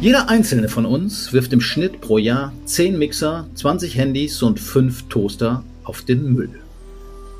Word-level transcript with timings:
Jeder 0.00 0.30
einzelne 0.30 0.70
von 0.70 0.86
uns 0.86 1.32
wirft 1.34 1.52
im 1.52 1.60
Schnitt 1.60 2.00
pro 2.00 2.16
Jahr 2.16 2.54
10 2.64 2.98
Mixer, 2.98 3.46
20 3.54 3.96
Handys 3.96 4.42
und 4.42 4.58
5 4.58 5.08
Toaster 5.08 5.62
auf 5.84 6.02
den 6.02 6.32
Müll. 6.32 6.50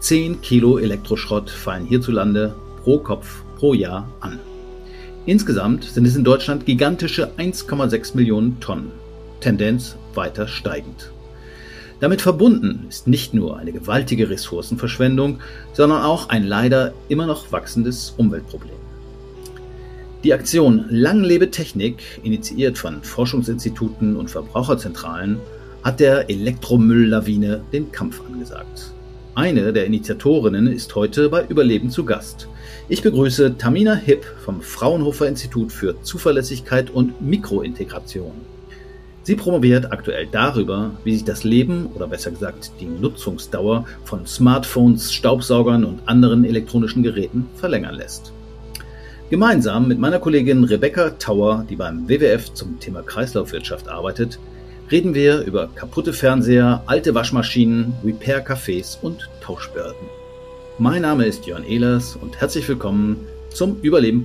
10 0.00 0.42
Kilo 0.42 0.78
Elektroschrott 0.78 1.48
fallen 1.48 1.86
hierzulande 1.86 2.54
pro 2.82 2.98
Kopf 2.98 3.44
pro 3.56 3.72
Jahr 3.72 4.08
an. 4.20 4.38
Insgesamt 5.26 5.84
sind 5.84 6.06
es 6.06 6.16
in 6.16 6.24
Deutschland 6.24 6.66
gigantische 6.66 7.30
1,6 7.38 8.16
Millionen 8.16 8.60
Tonnen. 8.60 8.92
Tendenz 9.40 9.96
weiter 10.14 10.46
steigend. 10.46 11.12
Damit 12.00 12.22
verbunden 12.22 12.86
ist 12.88 13.06
nicht 13.06 13.34
nur 13.34 13.58
eine 13.58 13.72
gewaltige 13.72 14.28
Ressourcenverschwendung, 14.28 15.40
sondern 15.72 16.02
auch 16.02 16.30
ein 16.30 16.46
leider 16.46 16.92
immer 17.08 17.26
noch 17.26 17.52
wachsendes 17.52 18.14
Umweltproblem. 18.16 18.79
Die 20.22 20.34
Aktion 20.34 20.84
Lang 20.90 21.24
lebe 21.24 21.50
Technik, 21.50 22.02
initiiert 22.22 22.76
von 22.76 23.02
Forschungsinstituten 23.02 24.16
und 24.16 24.30
Verbraucherzentralen, 24.30 25.40
hat 25.82 25.98
der 25.98 26.28
Elektromülllawine 26.28 27.62
den 27.72 27.90
Kampf 27.90 28.20
angesagt. 28.28 28.92
Eine 29.34 29.72
der 29.72 29.86
Initiatorinnen 29.86 30.66
ist 30.66 30.94
heute 30.94 31.30
bei 31.30 31.46
Überleben 31.46 31.88
zu 31.88 32.04
Gast. 32.04 32.48
Ich 32.90 33.00
begrüße 33.00 33.56
Tamina 33.56 33.94
Hipp 33.94 34.26
vom 34.44 34.60
Fraunhofer 34.60 35.26
Institut 35.26 35.72
für 35.72 36.02
Zuverlässigkeit 36.02 36.90
und 36.90 37.22
Mikrointegration. 37.22 38.32
Sie 39.22 39.36
promoviert 39.36 39.90
aktuell 39.90 40.28
darüber, 40.30 40.90
wie 41.02 41.14
sich 41.14 41.24
das 41.24 41.44
Leben 41.44 41.86
oder 41.94 42.06
besser 42.06 42.30
gesagt 42.30 42.72
die 42.78 42.86
Nutzungsdauer 42.86 43.86
von 44.04 44.26
Smartphones, 44.26 45.14
Staubsaugern 45.14 45.86
und 45.86 46.06
anderen 46.06 46.44
elektronischen 46.44 47.02
Geräten 47.02 47.46
verlängern 47.56 47.94
lässt. 47.94 48.34
Gemeinsam 49.30 49.86
mit 49.86 50.00
meiner 50.00 50.18
Kollegin 50.18 50.64
Rebecca 50.64 51.10
Tauer, 51.10 51.64
die 51.70 51.76
beim 51.76 52.08
WWF 52.08 52.52
zum 52.52 52.80
Thema 52.80 53.00
Kreislaufwirtschaft 53.02 53.88
arbeitet, 53.88 54.40
reden 54.90 55.14
wir 55.14 55.42
über 55.42 55.68
kaputte 55.68 56.12
Fernseher, 56.12 56.82
alte 56.86 57.14
Waschmaschinen, 57.14 57.94
Repair-Cafés 58.04 58.98
und 59.00 59.28
Tauschbörden. 59.40 60.08
Mein 60.78 61.02
Name 61.02 61.26
ist 61.26 61.46
Jörn 61.46 61.62
Ehlers 61.62 62.16
und 62.20 62.40
herzlich 62.40 62.68
willkommen 62.68 63.24
zum 63.54 63.80
Überleben 63.82 64.24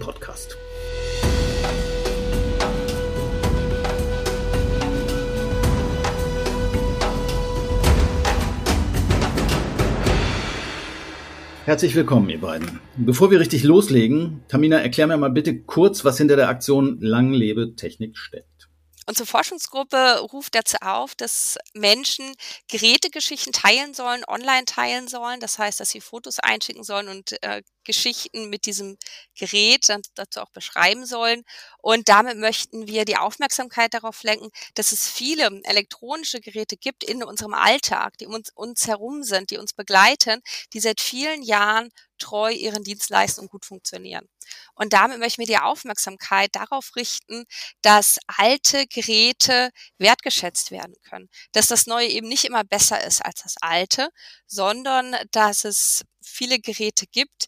Herzlich 11.65 11.95
willkommen, 11.95 12.29
ihr 12.29 12.39
beiden. 12.39 12.79
Bevor 12.95 13.31
wir 13.31 13.39
richtig 13.39 13.63
loslegen, 13.63 14.43
Tamina, 14.47 14.77
erklär 14.77 15.07
mir 15.07 15.17
mal 15.17 15.31
bitte 15.31 15.63
kurz, 15.63 16.05
was 16.05 16.19
hinter 16.19 16.35
der 16.35 16.47
Aktion 16.47 16.99
Lang 17.01 17.33
lebe 17.33 17.75
Technik 17.75 18.19
steckt. 18.19 18.69
Unsere 19.07 19.25
Forschungsgruppe 19.25 20.19
ruft 20.31 20.53
dazu 20.53 20.77
auf, 20.81 21.15
dass 21.15 21.57
Menschen 21.73 22.35
Gerätegeschichten 22.67 23.51
teilen 23.51 23.95
sollen, 23.95 24.21
online 24.27 24.65
teilen 24.65 25.07
sollen. 25.07 25.39
Das 25.39 25.57
heißt, 25.57 25.79
dass 25.79 25.89
sie 25.89 26.01
Fotos 26.01 26.37
einschicken 26.37 26.83
sollen 26.83 27.07
und 27.07 27.31
äh, 27.41 27.63
Geschichten 27.85 28.49
mit 28.49 28.65
diesem 28.65 28.97
Gerät 29.35 29.87
dann 29.87 30.01
dazu 30.15 30.41
auch 30.41 30.49
beschreiben 30.49 31.05
sollen. 31.05 31.43
Und 31.77 32.09
damit 32.09 32.37
möchten 32.37 32.87
wir 32.87 33.05
die 33.05 33.17
Aufmerksamkeit 33.17 33.93
darauf 33.93 34.23
lenken, 34.23 34.49
dass 34.73 34.91
es 34.91 35.09
viele 35.09 35.61
elektronische 35.63 36.41
Geräte 36.41 36.75
gibt 36.75 37.03
in 37.03 37.23
unserem 37.23 37.53
Alltag, 37.53 38.17
die 38.17 38.27
uns, 38.27 38.51
uns 38.55 38.87
herum 38.87 39.23
sind, 39.23 39.51
die 39.51 39.57
uns 39.57 39.73
begleiten, 39.73 40.41
die 40.73 40.79
seit 40.79 40.99
vielen 40.99 41.41
Jahren 41.41 41.89
treu 42.17 42.51
ihren 42.51 42.83
Dienst 42.83 43.09
leisten 43.09 43.41
und 43.41 43.51
gut 43.51 43.65
funktionieren. 43.65 44.27
Und 44.75 44.93
damit 44.93 45.19
möchten 45.19 45.39
wir 45.39 45.47
die 45.47 45.57
Aufmerksamkeit 45.57 46.55
darauf 46.55 46.95
richten, 46.95 47.45
dass 47.81 48.17
alte 48.27 48.85
Geräte 48.87 49.71
wertgeschätzt 49.97 50.71
werden 50.71 50.95
können, 51.07 51.29
dass 51.51 51.67
das 51.67 51.87
Neue 51.87 52.07
eben 52.07 52.27
nicht 52.27 52.45
immer 52.45 52.63
besser 52.63 53.03
ist 53.03 53.23
als 53.23 53.43
das 53.43 53.55
Alte, 53.61 54.09
sondern 54.47 55.15
dass 55.31 55.65
es 55.65 56.03
viele 56.21 56.59
Geräte 56.59 57.05
gibt, 57.07 57.47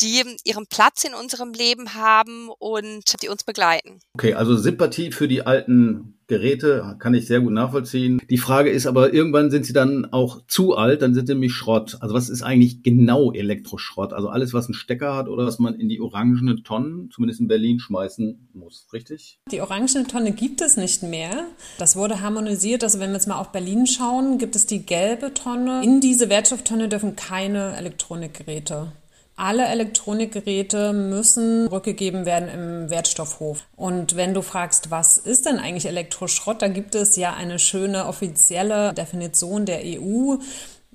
die 0.00 0.22
ihren 0.44 0.66
Platz 0.66 1.04
in 1.04 1.14
unserem 1.14 1.52
Leben 1.52 1.94
haben 1.94 2.48
und 2.58 3.22
die 3.22 3.28
uns 3.28 3.44
begleiten. 3.44 4.00
Okay, 4.14 4.34
also 4.34 4.56
Sympathie 4.56 5.12
für 5.12 5.28
die 5.28 5.46
alten 5.46 6.14
Geräte 6.26 6.96
kann 7.00 7.12
ich 7.12 7.26
sehr 7.26 7.40
gut 7.40 7.52
nachvollziehen. 7.52 8.20
Die 8.30 8.38
Frage 8.38 8.70
ist 8.70 8.86
aber, 8.86 9.12
irgendwann 9.12 9.50
sind 9.50 9.66
sie 9.66 9.74
dann 9.74 10.06
auch 10.10 10.40
zu 10.48 10.74
alt, 10.74 11.02
dann 11.02 11.12
sind 11.12 11.26
sie 11.26 11.34
nämlich 11.34 11.52
Schrott. 11.52 11.98
Also 12.00 12.14
was 12.14 12.30
ist 12.30 12.42
eigentlich 12.42 12.82
genau 12.82 13.30
Elektroschrott? 13.32 14.14
Also 14.14 14.28
alles, 14.28 14.54
was 14.54 14.66
einen 14.66 14.74
Stecker 14.74 15.14
hat 15.14 15.28
oder 15.28 15.44
was 15.44 15.58
man 15.58 15.74
in 15.74 15.88
die 15.88 16.00
orangene 16.00 16.62
Tonne, 16.62 17.08
zumindest 17.14 17.40
in 17.40 17.48
Berlin, 17.48 17.78
schmeißen 17.78 18.48
muss, 18.54 18.86
richtig? 18.92 19.38
Die 19.50 19.60
orangene 19.60 20.06
Tonne 20.06 20.32
gibt 20.32 20.62
es 20.62 20.78
nicht 20.78 21.02
mehr. 21.02 21.46
Das 21.78 21.94
wurde 21.94 22.22
harmonisiert. 22.22 22.84
Also 22.84 23.00
wenn 23.00 23.10
wir 23.10 23.16
jetzt 23.16 23.28
mal 23.28 23.38
auf 23.38 23.52
Berlin 23.52 23.86
schauen, 23.86 24.38
gibt 24.38 24.56
es 24.56 24.64
die 24.64 24.86
gelbe 24.86 25.34
Tonne. 25.34 25.82
In 25.84 26.00
diese 26.00 26.30
Wertstofftonne 26.30 26.88
dürfen 26.88 27.16
keine 27.16 27.76
Elektronikgeräte 27.76 28.92
alle 29.36 29.66
Elektronikgeräte 29.66 30.92
müssen 30.92 31.66
rückgegeben 31.66 32.24
werden 32.24 32.48
im 32.48 32.90
Wertstoffhof. 32.90 33.64
Und 33.76 34.16
wenn 34.16 34.34
du 34.34 34.42
fragst, 34.42 34.90
was 34.90 35.18
ist 35.18 35.46
denn 35.46 35.58
eigentlich 35.58 35.86
Elektroschrott, 35.86 36.62
da 36.62 36.68
gibt 36.68 36.94
es 36.94 37.16
ja 37.16 37.34
eine 37.34 37.58
schöne 37.58 38.06
offizielle 38.06 38.94
Definition 38.94 39.66
der 39.66 39.80
EU. 39.84 40.36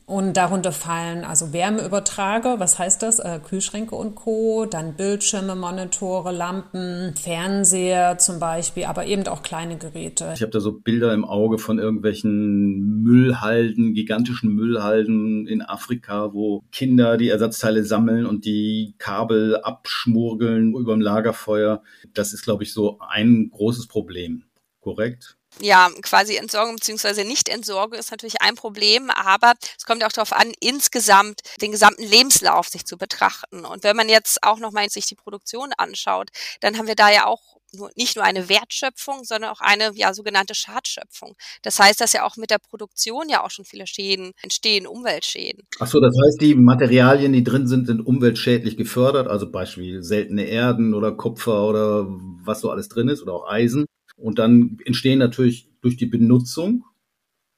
Und 0.09 0.37
darunter 0.37 0.71
fallen 0.71 1.23
also 1.23 1.53
Wärmeübertrager, 1.53 2.59
was 2.59 2.79
heißt 2.79 3.03
das? 3.03 3.19
Äh, 3.19 3.39
Kühlschränke 3.47 3.93
und 3.93 4.15
Co., 4.15 4.65
dann 4.65 4.95
Bildschirme, 4.95 5.55
Monitore, 5.55 6.31
Lampen, 6.31 7.13
Fernseher 7.15 8.17
zum 8.17 8.39
Beispiel, 8.39 8.85
aber 8.85 9.05
eben 9.05 9.27
auch 9.27 9.43
kleine 9.43 9.77
Geräte. 9.77 10.31
Ich 10.33 10.41
habe 10.41 10.51
da 10.51 10.61
so 10.61 10.71
Bilder 10.71 11.13
im 11.13 11.25
Auge 11.25 11.59
von 11.59 11.77
irgendwelchen 11.77 13.03
Müllhalden, 13.03 13.93
gigantischen 13.93 14.55
Müllhalden 14.55 15.45
in 15.45 15.61
Afrika, 15.61 16.33
wo 16.33 16.63
Kinder 16.71 17.15
die 17.17 17.29
Ersatzteile 17.29 17.85
sammeln 17.85 18.25
und 18.25 18.45
die 18.45 18.95
Kabel 18.97 19.57
abschmurgeln 19.57 20.73
über 20.73 20.93
dem 20.93 21.01
Lagerfeuer. 21.01 21.83
Das 22.15 22.33
ist, 22.33 22.41
glaube 22.41 22.63
ich, 22.63 22.73
so 22.73 22.97
ein 22.97 23.51
großes 23.51 23.85
Problem. 23.85 24.45
Korrekt? 24.79 25.38
Ja, 25.61 25.89
quasi 26.01 26.35
Entsorgung 26.35 26.75
bzw. 26.75 27.23
Nicht-Entsorgung 27.23 27.97
ist 27.97 28.11
natürlich 28.11 28.41
ein 28.41 28.55
Problem, 28.55 29.09
aber 29.09 29.53
es 29.77 29.85
kommt 29.85 30.03
auch 30.03 30.11
darauf 30.11 30.33
an, 30.33 30.51
insgesamt 30.59 31.41
den 31.61 31.71
gesamten 31.71 32.03
Lebenslauf 32.03 32.67
sich 32.67 32.85
zu 32.85 32.97
betrachten. 32.97 33.65
Und 33.65 33.83
wenn 33.83 33.95
man 33.95 34.09
jetzt 34.09 34.43
auch 34.43 34.59
nochmal 34.59 34.89
sich 34.89 35.05
die 35.05 35.15
Produktion 35.15 35.71
anschaut, 35.77 36.29
dann 36.61 36.77
haben 36.77 36.87
wir 36.87 36.95
da 36.95 37.11
ja 37.11 37.25
auch 37.25 37.59
nur, 37.73 37.91
nicht 37.95 38.15
nur 38.15 38.25
eine 38.25 38.49
Wertschöpfung, 38.49 39.23
sondern 39.23 39.51
auch 39.51 39.61
eine 39.61 39.91
ja, 39.93 40.13
sogenannte 40.13 40.55
Schadschöpfung. 40.55 41.35
Das 41.61 41.79
heißt, 41.79 42.01
dass 42.01 42.13
ja 42.13 42.25
auch 42.25 42.37
mit 42.37 42.49
der 42.49 42.57
Produktion 42.57 43.29
ja 43.29 43.43
auch 43.43 43.51
schon 43.51 43.65
viele 43.65 43.87
Schäden 43.87 44.31
entstehen, 44.41 44.87
Umweltschäden. 44.87 45.67
Ach 45.79 45.87
so, 45.87 45.99
das 45.99 46.15
heißt, 46.15 46.41
die 46.41 46.55
Materialien, 46.55 47.33
die 47.33 47.43
drin 47.43 47.67
sind, 47.67 47.87
sind 47.87 48.01
umweltschädlich 48.01 48.77
gefördert, 48.77 49.27
also 49.27 49.51
Beispiel 49.51 50.03
seltene 50.03 50.43
Erden 50.43 50.93
oder 50.93 51.11
Kupfer 51.11 51.67
oder 51.67 52.07
was 52.43 52.61
so 52.61 52.71
alles 52.71 52.89
drin 52.89 53.09
ist 53.09 53.21
oder 53.21 53.33
auch 53.33 53.47
Eisen. 53.47 53.85
Und 54.19 54.39
dann 54.39 54.77
entstehen 54.85 55.19
natürlich 55.19 55.69
durch 55.81 55.97
die 55.97 56.05
Benutzung 56.05 56.83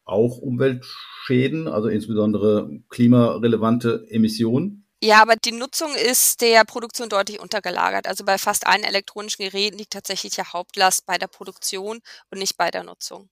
auch 0.03 0.37
Umweltschäden, 0.37 1.67
also 1.67 1.87
insbesondere 1.87 2.81
klimarelevante 2.89 4.05
Emissionen. 4.09 4.85
Ja, 5.03 5.21
aber 5.21 5.35
die 5.35 5.51
Nutzung 5.51 5.89
ist 5.95 6.41
der 6.41 6.63
Produktion 6.63 7.09
deutlich 7.09 7.39
untergelagert. 7.39 8.07
Also 8.07 8.23
bei 8.23 8.37
fast 8.37 8.67
allen 8.67 8.83
elektronischen 8.83 9.43
Geräten 9.43 9.79
liegt 9.79 9.93
tatsächlich 9.93 10.35
der 10.35 10.53
Hauptlast 10.53 11.07
bei 11.07 11.17
der 11.17 11.25
Produktion 11.25 12.01
und 12.29 12.37
nicht 12.37 12.55
bei 12.55 12.69
der 12.69 12.83
Nutzung. 12.83 13.27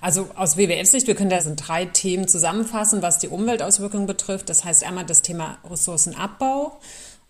Also 0.00 0.30
aus 0.34 0.56
WWF-Sicht, 0.56 1.06
wir 1.06 1.14
können 1.14 1.30
da 1.30 1.38
in 1.38 1.54
drei 1.54 1.86
Themen 1.86 2.26
zusammenfassen, 2.26 3.02
was 3.02 3.20
die 3.20 3.28
Umweltauswirkungen 3.28 4.06
betrifft. 4.06 4.48
Das 4.48 4.64
heißt 4.64 4.84
einmal 4.84 5.06
das 5.06 5.22
Thema 5.22 5.58
Ressourcenabbau, 5.64 6.80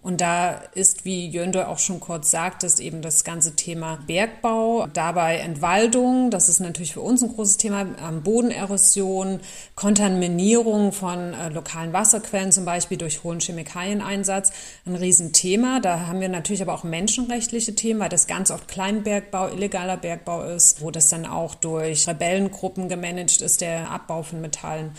und 0.02 0.20
da 0.20 0.54
ist, 0.74 1.04
wie 1.04 1.28
Jönde 1.28 1.68
auch 1.68 1.78
schon 1.78 2.00
kurz 2.00 2.32
sagt, 2.32 2.64
ist 2.64 2.80
eben 2.80 3.02
das 3.02 3.22
ganze 3.22 3.54
Thema 3.54 4.00
Bergbau, 4.09 4.88
dabei 4.92 5.36
Entwaldung, 5.36 6.30
das 6.30 6.48
ist 6.48 6.59
natürlich 6.59 6.94
für 6.94 7.00
uns 7.00 7.22
ein 7.22 7.32
großes 7.32 7.56
Thema, 7.56 7.82
ähm, 7.82 8.22
Bodenerosion, 8.24 9.38
Kontaminierung 9.77 10.91
von 10.91 11.34
äh, 11.34 11.50
lokalen 11.50 11.92
Wasserquellen 11.92 12.50
zum 12.50 12.65
Beispiel 12.65 12.98
durch 12.98 13.22
hohen 13.22 13.38
Chemikalieneinsatz, 13.38 14.50
ein 14.86 14.97
Riesenthema. 14.97 15.78
Da 15.78 16.09
haben 16.09 16.21
wir 16.21 16.28
natürlich 16.28 16.62
aber 16.62 16.74
auch 16.74 16.82
menschenrechtliche 16.82 17.77
Themen, 17.77 18.00
weil 18.00 18.09
das 18.09 18.27
ganz 18.27 18.50
oft 18.50 18.66
Kleinbergbau, 18.66 19.50
illegaler 19.50 19.98
Bergbau 19.98 20.42
ist, 20.42 20.82
wo 20.82 20.91
das 20.91 21.10
dann 21.10 21.27
auch 21.27 21.54
durch 21.54 22.09
Rebellengruppen 22.09 22.88
gemanagt 22.88 23.41
ist, 23.41 23.60
der 23.60 23.88
Abbau 23.88 24.24
von 24.24 24.41
Metallen. 24.41 24.97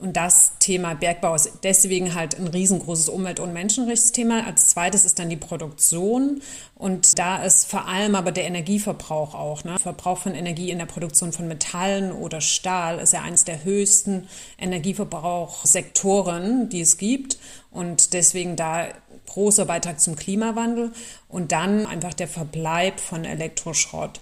Und 0.00 0.16
das 0.16 0.52
Thema 0.60 0.94
Bergbau 0.94 1.34
ist 1.34 1.50
deswegen 1.62 2.14
halt 2.14 2.38
ein 2.38 2.48
riesengroßes 2.48 3.10
Umwelt- 3.10 3.38
und 3.38 3.52
Menschenrechtsthema. 3.52 4.44
Als 4.46 4.68
zweites 4.68 5.04
ist 5.04 5.18
dann 5.18 5.28
die 5.28 5.36
Produktion. 5.36 6.40
Und 6.74 7.18
da 7.18 7.44
ist 7.44 7.66
vor 7.66 7.86
allem 7.86 8.14
aber 8.14 8.32
der 8.32 8.44
Energieverbrauch 8.44 9.34
auch. 9.34 9.62
Ne? 9.64 9.78
Verbrauch 9.78 10.16
von 10.16 10.34
Energie 10.34 10.70
in 10.70 10.78
der 10.78 10.86
Produktion 10.86 11.32
von 11.32 11.48
Metallen 11.48 12.12
oder 12.12 12.40
Stahl 12.40 12.98
ist 12.98 13.12
ja 13.12 13.20
eines 13.20 13.44
der 13.44 13.62
höchsten 13.62 14.26
Energieverbrauchsektoren, 14.58 16.70
die 16.70 16.80
es 16.80 16.96
gibt. 16.96 17.38
Und 17.70 18.14
deswegen 18.14 18.56
da 18.56 18.86
großer 19.26 19.66
Beitrag 19.66 20.00
zum 20.00 20.16
Klimawandel 20.16 20.92
und 21.28 21.52
dann 21.52 21.84
einfach 21.84 22.14
der 22.14 22.28
Verbleib 22.28 23.00
von 23.00 23.26
Elektroschrott. 23.26 24.18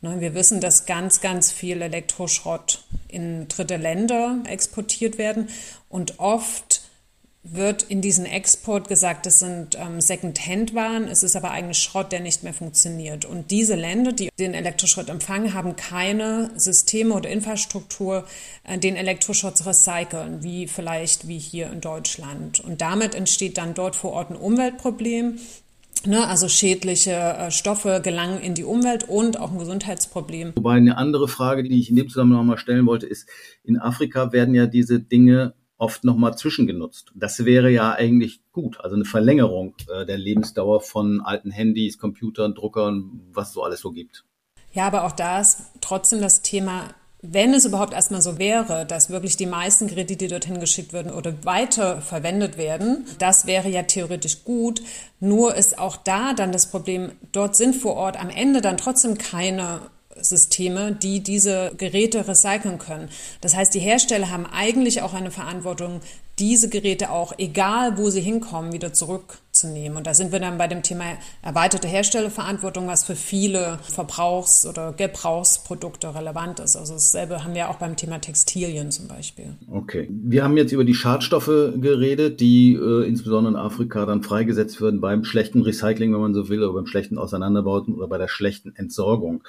Ne, 0.00 0.20
wir 0.20 0.34
wissen, 0.34 0.60
dass 0.60 0.86
ganz, 0.86 1.20
ganz 1.20 1.50
viel 1.50 1.82
Elektroschrott 1.82 2.84
in 3.08 3.48
dritte 3.48 3.76
Länder 3.76 4.38
exportiert 4.46 5.18
werden 5.18 5.48
und 5.88 6.20
oft 6.20 6.82
wird 7.42 7.84
in 7.84 8.00
diesem 8.00 8.24
Export 8.24 8.88
gesagt, 8.88 9.24
das 9.26 9.38
sind 9.38 9.76
ähm, 9.76 10.00
Second-Hand-Waren, 10.00 11.08
es 11.08 11.22
ist 11.22 11.36
aber 11.36 11.50
eigentlich 11.50 11.78
Schrott, 11.78 12.12
der 12.12 12.20
nicht 12.20 12.42
mehr 12.42 12.52
funktioniert. 12.52 13.24
Und 13.24 13.50
diese 13.50 13.74
Länder, 13.74 14.12
die 14.12 14.28
den 14.38 14.54
Elektroschrott 14.54 15.08
empfangen, 15.08 15.54
haben 15.54 15.76
keine 15.76 16.50
Systeme 16.56 17.14
oder 17.14 17.30
Infrastruktur, 17.30 18.24
äh, 18.64 18.78
den 18.78 18.96
Elektroschrott 18.96 19.56
zu 19.56 19.64
recyceln, 19.66 20.42
wie 20.42 20.66
vielleicht 20.66 21.28
wie 21.28 21.38
hier 21.38 21.70
in 21.72 21.80
Deutschland. 21.80 22.60
Und 22.60 22.80
damit 22.80 23.14
entsteht 23.14 23.56
dann 23.56 23.74
dort 23.74 23.96
vor 23.96 24.12
Ort 24.12 24.30
ein 24.30 24.36
Umweltproblem. 24.36 25.38
Ne, 26.06 26.26
also 26.26 26.48
schädliche 26.48 27.12
äh, 27.12 27.50
Stoffe 27.50 28.00
gelangen 28.02 28.40
in 28.40 28.54
die 28.54 28.64
Umwelt 28.64 29.08
und 29.08 29.38
auch 29.40 29.50
ein 29.50 29.58
Gesundheitsproblem. 29.58 30.52
Wobei 30.56 30.74
eine 30.74 30.96
andere 30.96 31.28
Frage, 31.28 31.62
die 31.62 31.80
ich 31.80 31.90
in 31.90 31.96
dem 31.96 32.08
Zusammenhang 32.08 32.46
mal 32.46 32.58
stellen 32.58 32.86
wollte, 32.86 33.06
ist, 33.06 33.28
in 33.64 33.78
Afrika 33.78 34.32
werden 34.32 34.54
ja 34.54 34.66
diese 34.66 35.00
Dinge 35.00 35.54
oft 35.76 36.04
nochmal 36.04 36.36
zwischengenutzt. 36.36 37.12
Das 37.14 37.44
wäre 37.44 37.70
ja 37.70 37.92
eigentlich 37.92 38.40
gut, 38.52 38.80
also 38.80 38.96
eine 38.96 39.04
Verlängerung 39.04 39.74
äh, 39.88 40.04
der 40.04 40.18
Lebensdauer 40.18 40.80
von 40.80 41.20
alten 41.20 41.50
Handys, 41.50 41.98
Computern, 41.98 42.54
Druckern, 42.54 43.20
was 43.32 43.52
so 43.52 43.62
alles 43.62 43.80
so 43.80 43.92
gibt. 43.92 44.24
Ja, 44.72 44.86
aber 44.86 45.04
auch 45.04 45.12
da 45.12 45.40
ist 45.40 45.62
trotzdem 45.80 46.20
das 46.20 46.42
Thema, 46.42 46.94
wenn 47.30 47.52
es 47.52 47.64
überhaupt 47.64 47.92
erstmal 47.92 48.22
so 48.22 48.38
wäre, 48.38 48.86
dass 48.86 49.10
wirklich 49.10 49.36
die 49.36 49.46
meisten 49.46 49.86
Geräte, 49.86 50.16
die 50.16 50.28
dorthin 50.28 50.60
geschickt 50.60 50.92
würden 50.92 51.12
oder 51.12 51.44
weiter 51.44 52.00
verwendet 52.00 52.56
werden, 52.56 53.06
das 53.18 53.46
wäre 53.46 53.68
ja 53.68 53.82
theoretisch 53.82 54.44
gut. 54.44 54.82
Nur 55.20 55.54
ist 55.54 55.78
auch 55.78 55.96
da 55.96 56.32
dann 56.32 56.52
das 56.52 56.66
Problem, 56.66 57.12
dort 57.32 57.56
sind 57.56 57.76
vor 57.76 57.96
Ort 57.96 58.18
am 58.18 58.30
Ende 58.30 58.60
dann 58.60 58.76
trotzdem 58.76 59.18
keine 59.18 59.80
Systeme, 60.20 60.92
die 60.92 61.20
diese 61.20 61.72
Geräte 61.76 62.26
recyceln 62.26 62.78
können. 62.78 63.08
Das 63.40 63.54
heißt, 63.54 63.74
die 63.74 63.80
Hersteller 63.80 64.30
haben 64.30 64.46
eigentlich 64.46 65.02
auch 65.02 65.14
eine 65.14 65.30
Verantwortung, 65.30 66.00
diese 66.38 66.68
Geräte 66.68 67.10
auch, 67.10 67.32
egal 67.38 67.98
wo 67.98 68.10
sie 68.10 68.20
hinkommen, 68.20 68.72
wieder 68.72 68.92
zurückzunehmen. 68.92 69.98
Und 69.98 70.06
da 70.06 70.14
sind 70.14 70.32
wir 70.32 70.40
dann 70.40 70.58
bei 70.58 70.68
dem 70.68 70.82
Thema 70.82 71.04
erweiterte 71.42 71.88
Herstellerverantwortung, 71.88 72.86
was 72.86 73.04
für 73.04 73.16
viele 73.16 73.78
Verbrauchs- 73.82 74.66
oder 74.66 74.92
Gebrauchsprodukte 74.92 76.14
relevant 76.14 76.60
ist. 76.60 76.76
Also 76.76 76.94
dasselbe 76.94 77.44
haben 77.44 77.54
wir 77.54 77.70
auch 77.70 77.76
beim 77.76 77.96
Thema 77.96 78.20
Textilien 78.20 78.90
zum 78.90 79.08
Beispiel. 79.08 79.56
Okay. 79.70 80.08
Wir 80.10 80.44
haben 80.44 80.56
jetzt 80.56 80.72
über 80.72 80.84
die 80.84 80.94
Schadstoffe 80.94 81.46
geredet, 81.46 82.40
die 82.40 82.74
äh, 82.74 83.06
insbesondere 83.06 83.54
in 83.54 83.58
Afrika 83.58 84.06
dann 84.06 84.22
freigesetzt 84.22 84.80
werden 84.80 85.00
beim 85.00 85.24
schlechten 85.24 85.62
Recycling, 85.62 86.12
wenn 86.12 86.20
man 86.20 86.34
so 86.34 86.48
will, 86.48 86.62
oder 86.62 86.74
beim 86.74 86.86
schlechten 86.86 87.18
Auseinanderbauten 87.18 87.94
oder 87.94 88.06
bei 88.06 88.18
der 88.18 88.28
schlechten 88.28 88.74
Entsorgung. 88.76 89.42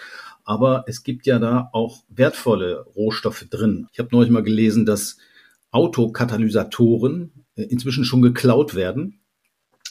Aber 0.43 0.85
es 0.87 1.03
gibt 1.03 1.27
ja 1.27 1.37
da 1.37 1.69
auch 1.73 2.03
wertvolle 2.09 2.85
Rohstoffe 2.95 3.45
drin. 3.49 3.87
Ich 3.93 3.99
habe 3.99 4.09
neulich 4.11 4.31
mal 4.31 4.41
gelesen, 4.41 4.85
dass 4.85 5.17
Autokatalysatoren 5.71 7.45
äh, 7.55 7.63
inzwischen 7.63 8.05
schon 8.05 8.21
geklaut 8.21 8.75
werden, 8.75 9.21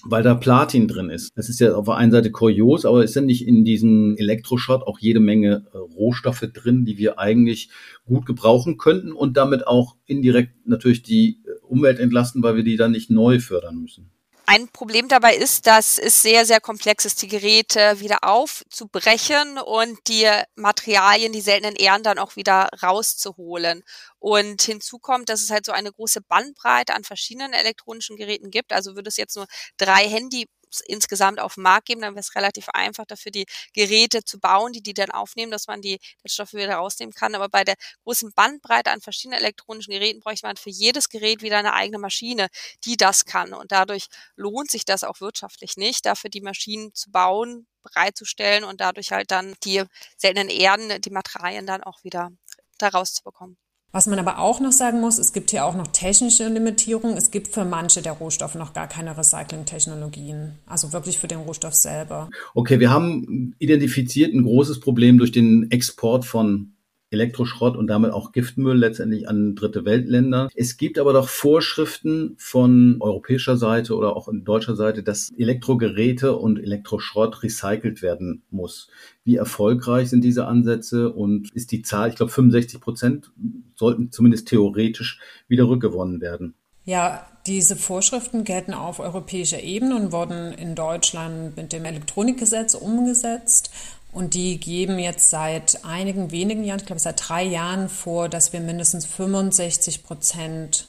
weil 0.05 0.23
da 0.23 0.35
Platin 0.35 0.89
drin 0.89 1.11
ist. 1.11 1.31
Das 1.37 1.49
ist 1.49 1.61
ja 1.61 1.75
auf 1.75 1.87
der 1.87 1.97
einen 1.97 2.13
Seite 2.13 2.31
kurios, 2.31 2.85
aber 2.85 3.05
ist 3.05 3.17
ja 3.17 3.23
nicht 3.23 3.47
in 3.47 3.65
diesem 3.65 4.17
Elektroschrott 4.17 4.83
auch 4.83 4.99
jede 4.99 5.21
Menge 5.21 5.67
äh, 5.73 5.77
Rohstoffe 5.77 6.47
drin, 6.53 6.85
die 6.85 6.99
wir 6.99 7.19
eigentlich 7.19 7.71
gut 8.07 8.27
gebrauchen 8.27 8.77
könnten 8.77 9.13
und 9.13 9.37
damit 9.37 9.67
auch 9.67 9.97
indirekt 10.07 10.67
natürlich 10.67 11.03
die 11.03 11.43
äh, 11.45 11.65
Umwelt 11.67 11.99
entlasten, 11.99 12.43
weil 12.43 12.57
wir 12.57 12.65
die 12.65 12.77
dann 12.77 12.93
nicht 12.93 13.11
neu 13.11 13.41
fördern 13.41 13.81
müssen. 13.81 14.11
Ein 14.51 14.69
Problem 14.69 15.09
dabei 15.09 15.37
ist, 15.37 15.67
dass 15.67 15.99
es 15.99 16.23
sehr, 16.23 16.47
sehr 16.47 16.59
komplex 16.59 17.05
ist, 17.05 17.21
die 17.21 17.29
Geräte 17.29 18.01
wieder 18.01 18.25
aufzubrechen 18.25 19.59
und 19.59 19.99
die 20.09 20.27
Materialien, 20.57 21.35
die 21.35 21.43
seltenen 21.43 21.77
Ehren 21.77 22.03
dann 22.03 22.19
auch 22.19 22.35
wieder 22.35 22.71
rauszuholen. 22.83 23.83
Und 24.19 24.63
hinzu 24.63 24.99
kommt, 25.01 25.29
dass 25.29 25.43
es 25.43 25.51
halt 25.51 25.67
so 25.67 25.73
eine 25.73 25.93
große 25.93 26.23
Bandbreite 26.23 26.95
an 26.95 27.05
verschiedenen 27.05 27.53
elektronischen 27.53 28.17
Geräten 28.17 28.51
gibt. 28.51 28.73
Also 28.73 28.95
würde 28.97 29.09
es 29.09 29.19
jetzt 29.19 29.37
nur 29.37 29.47
drei 29.77 30.09
Handy 30.09 30.47
insgesamt 30.87 31.41
auf 31.41 31.55
den 31.55 31.63
Markt 31.63 31.87
geben, 31.87 32.01
dann 32.01 32.15
wäre 32.15 32.21
es 32.21 32.35
relativ 32.35 32.69
einfach 32.71 33.05
dafür, 33.07 33.33
die 33.33 33.47
Geräte 33.75 34.25
zu 34.25 34.39
bauen, 34.41 34.73
die 34.73 34.83
die 34.83 34.95
dann 34.95 35.11
aufnehmen, 35.11 35.51
dass 35.53 35.67
man 35.67 35.83
die 35.83 35.99
Stoffe 36.27 36.57
wieder 36.57 36.75
rausnehmen 36.77 37.13
kann. 37.15 37.35
Aber 37.35 37.49
bei 37.49 37.65
der 37.65 37.75
großen 38.05 38.33
Bandbreite 38.35 38.91
an 38.91 39.01
verschiedenen 39.01 39.41
elektronischen 39.41 39.93
Geräten 39.93 40.21
bräuchte 40.21 40.47
man 40.47 40.57
für 40.57 40.71
jedes 40.71 41.09
Gerät 41.09 41.43
wieder 41.43 41.59
eine 41.59 41.73
eigene 41.75 41.99
Maschine, 41.99 42.49
die 42.85 42.97
das 42.97 43.25
kann. 43.25 43.53
Und 43.55 43.73
dadurch 43.73 44.07
lohnt 44.37 44.71
sich 44.71 44.85
das 44.85 45.05
auch 45.05 45.21
wirtschaftlich 45.21 45.77
nicht, 45.77 46.07
dafür 46.07 46.31
die 46.31 46.41
Maschinen 46.41 46.95
zu 46.95 47.11
bauen, 47.11 47.67
bereitzustellen 47.83 48.65
und 48.65 48.81
dadurch 48.81 49.13
halt 49.13 49.31
dann 49.31 49.55
die 49.65 49.85
seltenen 50.17 50.49
Erden, 50.49 51.01
die 51.01 51.11
Materialien 51.11 51.67
dann 51.67 51.83
auch 51.83 52.03
wieder 52.05 52.31
da 52.79 52.89
rauszubekommen. 52.89 53.57
Was 53.91 54.07
man 54.07 54.19
aber 54.19 54.39
auch 54.39 54.61
noch 54.61 54.73
sagen 54.73 55.01
muss, 55.01 55.19
es 55.19 55.33
gibt 55.33 55.51
hier 55.51 55.65
auch 55.65 55.75
noch 55.75 55.87
technische 55.89 56.47
Limitierungen. 56.49 57.17
Es 57.17 57.31
gibt 57.31 57.49
für 57.49 57.65
manche 57.65 58.03
der 58.03 58.13
Rohstoffe 58.13 58.55
noch 58.55 58.75
gar 58.75 58.87
keine 58.87 59.17
Recycling-Technologien. 59.17 60.59
Also 60.67 60.93
wirklich 60.93 61.19
für 61.19 61.27
den 61.27 61.39
Rohstoff 61.39 61.73
selber. 61.73 62.29
Okay, 62.55 62.81
wir 62.81 62.91
haben 62.91 63.55
identifiziert 63.59 64.35
ein 64.35 64.43
großes 64.43 64.81
Problem 64.81 65.17
durch 65.17 65.33
den 65.33 65.71
Export 65.71 66.27
von 66.27 66.75
Elektroschrott 67.11 67.77
und 67.77 67.87
damit 67.87 68.13
auch 68.13 68.33
Giftmüll 68.33 68.77
letztendlich 68.77 69.29
an 69.29 69.55
dritte 69.55 69.85
Weltländer. 69.85 70.49
Es 70.55 70.77
gibt 70.77 70.99
aber 70.99 71.13
doch 71.13 71.29
Vorschriften 71.29 72.35
von 72.39 72.97
europäischer 73.01 73.57
Seite 73.57 73.97
oder 73.97 74.17
auch 74.17 74.29
in 74.29 74.45
deutscher 74.45 74.77
Seite, 74.77 75.03
dass 75.03 75.31
Elektrogeräte 75.37 76.37
und 76.37 76.59
Elektroschrott 76.59 77.43
recycelt 77.43 78.03
werden 78.03 78.43
muss. 78.51 78.89
Wie 79.25 79.37
erfolgreich 79.37 80.11
sind 80.11 80.23
diese 80.23 80.47
Ansätze 80.47 81.13
und 81.13 81.51
ist 81.55 81.73
die 81.73 81.83
Zahl, 81.83 82.11
ich 82.11 82.17
glaube 82.17 82.33
65 82.33 82.81
Prozent 82.81 83.33
sollten 83.75 84.11
zumindest 84.11 84.49
theoretisch 84.49 85.21
wieder 85.49 85.69
rückgewonnen 85.69 86.21
werden? 86.21 86.55
Ja, 86.89 87.27
diese 87.47 87.77
Vorschriften 87.77 88.45
gelten 88.45 88.73
auf 88.73 88.99
europäischer 88.99 89.61
Ebene 89.61 89.95
und 89.95 90.11
wurden 90.11 90.55
in 90.55 90.75
Deutschland 90.75 91.55
mit 91.55 91.75
dem 91.75 91.85
Elektronikgesetz 91.85 92.73
umgesetzt. 92.73 93.71
Und 94.11 94.33
die 94.33 94.59
geben 94.59 94.99
jetzt 94.99 95.29
seit 95.29 95.85
einigen 95.85 96.31
wenigen 96.31 96.65
Jahren, 96.65 96.79
ich 96.81 96.87
glaube 96.87 96.99
seit 96.99 97.29
drei 97.29 97.43
Jahren 97.43 97.91
vor, 97.91 98.31
dass 98.31 98.55
wir 98.55 98.61
mindestens 98.61 99.05
65 99.05 100.03
Prozent 100.03 100.89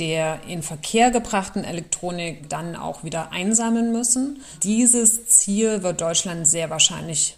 der 0.00 0.40
in 0.48 0.64
Verkehr 0.64 1.12
gebrachten 1.12 1.62
Elektronik 1.62 2.48
dann 2.48 2.74
auch 2.74 3.04
wieder 3.04 3.30
einsammeln 3.30 3.92
müssen. 3.92 4.42
Dieses 4.64 5.28
Ziel 5.28 5.84
wird 5.84 6.00
Deutschland 6.00 6.48
sehr 6.48 6.68
wahrscheinlich 6.68 7.36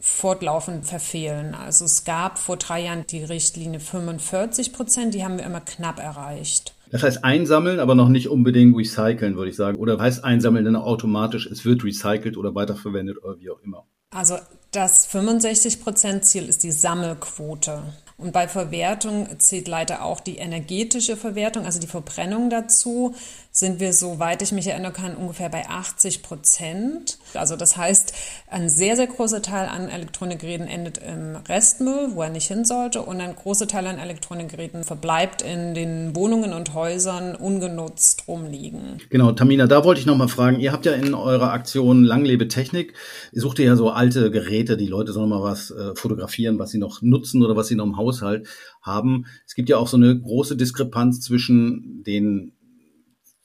fortlaufend 0.00 0.86
verfehlen. 0.86 1.54
Also 1.54 1.84
es 1.84 2.02
gab 2.02 2.36
vor 2.40 2.56
drei 2.56 2.80
Jahren 2.80 3.06
die 3.06 3.22
Richtlinie 3.22 3.78
45 3.78 4.72
Prozent, 4.72 5.14
die 5.14 5.22
haben 5.22 5.38
wir 5.38 5.46
immer 5.46 5.60
knapp 5.60 6.00
erreicht. 6.00 6.74
Das 6.90 7.02
heißt 7.02 7.24
einsammeln, 7.24 7.80
aber 7.80 7.94
noch 7.94 8.08
nicht 8.08 8.28
unbedingt 8.28 8.76
recyceln, 8.76 9.36
würde 9.36 9.50
ich 9.50 9.56
sagen. 9.56 9.78
Oder 9.78 9.98
heißt 9.98 10.24
einsammeln 10.24 10.64
dann 10.64 10.76
automatisch, 10.76 11.46
es 11.46 11.64
wird 11.64 11.84
recycelt 11.84 12.36
oder 12.36 12.54
weiterverwendet 12.54 13.22
oder 13.22 13.38
wie 13.38 13.50
auch 13.50 13.60
immer. 13.62 13.86
Also 14.10 14.38
das 14.72 15.08
65-Prozent-Ziel 15.10 16.48
ist 16.48 16.62
die 16.62 16.72
Sammelquote. 16.72 17.82
Und 18.16 18.32
bei 18.32 18.48
Verwertung 18.48 19.38
zählt 19.38 19.68
leider 19.68 20.02
auch 20.02 20.20
die 20.20 20.38
energetische 20.38 21.16
Verwertung, 21.16 21.64
also 21.64 21.78
die 21.78 21.86
Verbrennung 21.86 22.50
dazu 22.50 23.14
sind 23.58 23.80
wir, 23.80 23.92
soweit 23.92 24.40
ich 24.42 24.52
mich 24.52 24.68
erinnern 24.68 24.92
kann, 24.92 25.16
ungefähr 25.16 25.48
bei 25.48 25.68
80 25.68 26.22
Prozent. 26.22 27.18
Also 27.34 27.56
das 27.56 27.76
heißt, 27.76 28.12
ein 28.48 28.68
sehr, 28.68 28.96
sehr 28.96 29.08
großer 29.08 29.42
Teil 29.42 29.68
an 29.68 29.88
Elektronikgeräten 29.88 30.68
endet 30.68 30.98
im 30.98 31.36
Restmüll, 31.48 32.10
wo 32.12 32.22
er 32.22 32.30
nicht 32.30 32.46
hin 32.46 32.64
sollte, 32.64 33.02
und 33.02 33.20
ein 33.20 33.34
großer 33.34 33.66
Teil 33.66 33.86
an 33.86 33.98
Elektronikgeräten 33.98 34.84
verbleibt 34.84 35.42
in 35.42 35.74
den 35.74 36.14
Wohnungen 36.14 36.52
und 36.52 36.74
Häusern 36.74 37.34
ungenutzt 37.34 38.28
rumliegen. 38.28 39.00
Genau, 39.10 39.32
Tamina, 39.32 39.66
da 39.66 39.84
wollte 39.84 40.00
ich 40.00 40.06
nochmal 40.06 40.28
fragen, 40.28 40.60
ihr 40.60 40.72
habt 40.72 40.86
ja 40.86 40.92
in 40.92 41.14
eurer 41.14 41.52
Aktion 41.52 42.04
Langlebe 42.04 42.48
Technik, 42.48 42.94
ihr 43.32 43.40
sucht 43.40 43.58
ja 43.58 43.74
so 43.76 43.90
alte 43.90 44.30
Geräte, 44.30 44.76
die 44.76 44.86
Leute 44.86 45.12
sollen 45.12 45.30
mal 45.30 45.42
was 45.42 45.70
äh, 45.70 45.94
fotografieren, 45.94 46.58
was 46.58 46.70
sie 46.70 46.78
noch 46.78 47.02
nutzen 47.02 47.42
oder 47.42 47.56
was 47.56 47.66
sie 47.66 47.74
noch 47.74 47.86
im 47.86 47.96
Haushalt 47.96 48.46
haben. 48.82 49.26
Es 49.46 49.54
gibt 49.54 49.68
ja 49.68 49.78
auch 49.78 49.88
so 49.88 49.96
eine 49.96 50.18
große 50.18 50.56
Diskrepanz 50.56 51.20
zwischen 51.20 52.02
den 52.04 52.52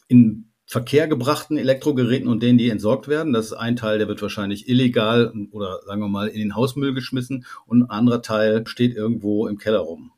in 0.07 0.49
Verkehr 0.65 1.07
gebrachten 1.07 1.57
Elektrogeräten 1.57 2.27
und 2.27 2.41
denen, 2.41 2.57
die 2.57 2.69
entsorgt 2.69 3.07
werden. 3.07 3.33
Das 3.33 3.47
ist 3.47 3.53
ein 3.53 3.75
Teil, 3.75 3.99
der 3.99 4.07
wird 4.07 4.21
wahrscheinlich 4.21 4.67
illegal 4.67 5.33
oder 5.51 5.81
sagen 5.85 6.01
wir 6.01 6.07
mal 6.07 6.29
in 6.29 6.39
den 6.39 6.55
Hausmüll 6.55 6.93
geschmissen 6.93 7.45
und 7.65 7.83
ein 7.83 7.89
anderer 7.89 8.21
Teil 8.21 8.65
steht 8.65 8.95
irgendwo 8.95 9.47
im 9.47 9.57
Keller 9.57 9.79
rum. 9.79 10.13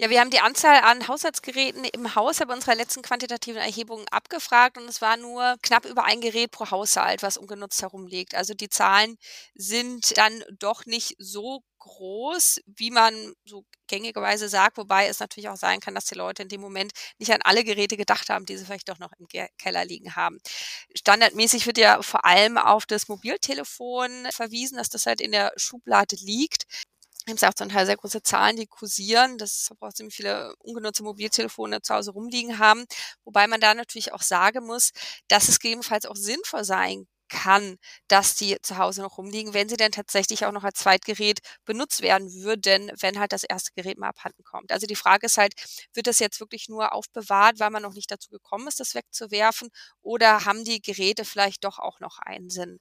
Ja, 0.00 0.10
wir 0.10 0.20
haben 0.20 0.30
die 0.30 0.38
Anzahl 0.38 0.76
an 0.84 1.08
Haushaltsgeräten 1.08 1.84
im 1.84 2.14
Haus 2.14 2.38
bei 2.38 2.54
unserer 2.54 2.76
letzten 2.76 3.02
quantitativen 3.02 3.60
Erhebung 3.60 4.04
abgefragt 4.12 4.78
und 4.78 4.88
es 4.88 5.02
war 5.02 5.16
nur 5.16 5.56
knapp 5.62 5.84
über 5.86 6.04
ein 6.04 6.20
Gerät 6.20 6.52
pro 6.52 6.70
Haushalt, 6.70 7.24
was 7.24 7.36
ungenutzt 7.36 7.82
herumliegt. 7.82 8.36
Also 8.36 8.54
die 8.54 8.68
Zahlen 8.68 9.16
sind 9.56 10.16
dann 10.16 10.44
doch 10.60 10.86
nicht 10.86 11.16
so 11.18 11.64
groß, 11.78 12.60
wie 12.66 12.90
man 12.90 13.34
so 13.44 13.64
gängigerweise 13.86 14.48
sagt, 14.48 14.76
wobei 14.76 15.08
es 15.08 15.20
natürlich 15.20 15.48
auch 15.48 15.56
sein 15.56 15.80
kann, 15.80 15.94
dass 15.94 16.06
die 16.06 16.14
Leute 16.14 16.42
in 16.42 16.48
dem 16.48 16.60
Moment 16.60 16.92
nicht 17.18 17.32
an 17.32 17.40
alle 17.42 17.64
Geräte 17.64 17.96
gedacht 17.96 18.28
haben, 18.28 18.46
die 18.46 18.56
sie 18.56 18.64
vielleicht 18.64 18.88
doch 18.88 18.98
noch 18.98 19.12
im 19.18 19.26
Keller 19.58 19.84
liegen 19.84 20.16
haben. 20.16 20.38
Standardmäßig 20.94 21.66
wird 21.66 21.78
ja 21.78 22.02
vor 22.02 22.24
allem 22.24 22.58
auf 22.58 22.86
das 22.86 23.08
Mobiltelefon 23.08 24.28
verwiesen, 24.30 24.78
dass 24.78 24.88
das 24.88 25.06
halt 25.06 25.20
in 25.20 25.32
der 25.32 25.52
Schublade 25.56 26.16
liegt 26.16 26.64
gibt 27.26 27.42
es 27.42 27.48
auch 27.48 27.54
zum 27.54 27.68
Teil 27.68 27.84
sehr 27.86 27.96
große 27.96 28.22
Zahlen, 28.22 28.56
die 28.56 28.66
kursieren, 28.66 29.36
dass 29.36 29.70
auch 29.80 29.92
ziemlich 29.92 30.16
viele 30.16 30.54
ungenutzte 30.60 31.02
Mobiltelefone 31.02 31.82
zu 31.82 31.94
Hause 31.94 32.12
rumliegen 32.12 32.58
haben. 32.58 32.86
Wobei 33.24 33.46
man 33.46 33.60
da 33.60 33.74
natürlich 33.74 34.12
auch 34.14 34.22
sagen 34.22 34.66
muss, 34.66 34.92
dass 35.28 35.48
es 35.48 35.60
gegebenenfalls 35.60 36.06
auch 36.06 36.16
sinnvoll 36.16 36.64
sein 36.64 37.06
kann, 37.28 37.76
dass 38.08 38.34
die 38.36 38.56
zu 38.62 38.78
Hause 38.78 39.02
noch 39.02 39.18
rumliegen, 39.18 39.54
wenn 39.54 39.68
sie 39.68 39.76
denn 39.76 39.92
tatsächlich 39.92 40.44
auch 40.46 40.52
noch 40.52 40.64
als 40.64 40.78
Zweitgerät 40.80 41.40
benutzt 41.64 42.02
werden 42.02 42.32
würden, 42.42 42.90
wenn 43.00 43.18
halt 43.18 43.32
das 43.32 43.44
erste 43.44 43.72
Gerät 43.74 43.98
mal 43.98 44.08
abhanden 44.08 44.44
kommt. 44.44 44.72
Also 44.72 44.86
die 44.86 44.96
Frage 44.96 45.26
ist 45.26 45.38
halt, 45.38 45.54
wird 45.94 46.06
das 46.06 46.18
jetzt 46.18 46.40
wirklich 46.40 46.68
nur 46.68 46.92
aufbewahrt, 46.92 47.60
weil 47.60 47.70
man 47.70 47.82
noch 47.82 47.94
nicht 47.94 48.10
dazu 48.10 48.30
gekommen 48.30 48.68
ist, 48.68 48.80
das 48.80 48.94
wegzuwerfen, 48.94 49.68
oder 50.02 50.44
haben 50.44 50.64
die 50.64 50.80
Geräte 50.82 51.24
vielleicht 51.24 51.64
doch 51.64 51.78
auch 51.78 52.00
noch 52.00 52.18
einen 52.18 52.50
Sinn? 52.50 52.78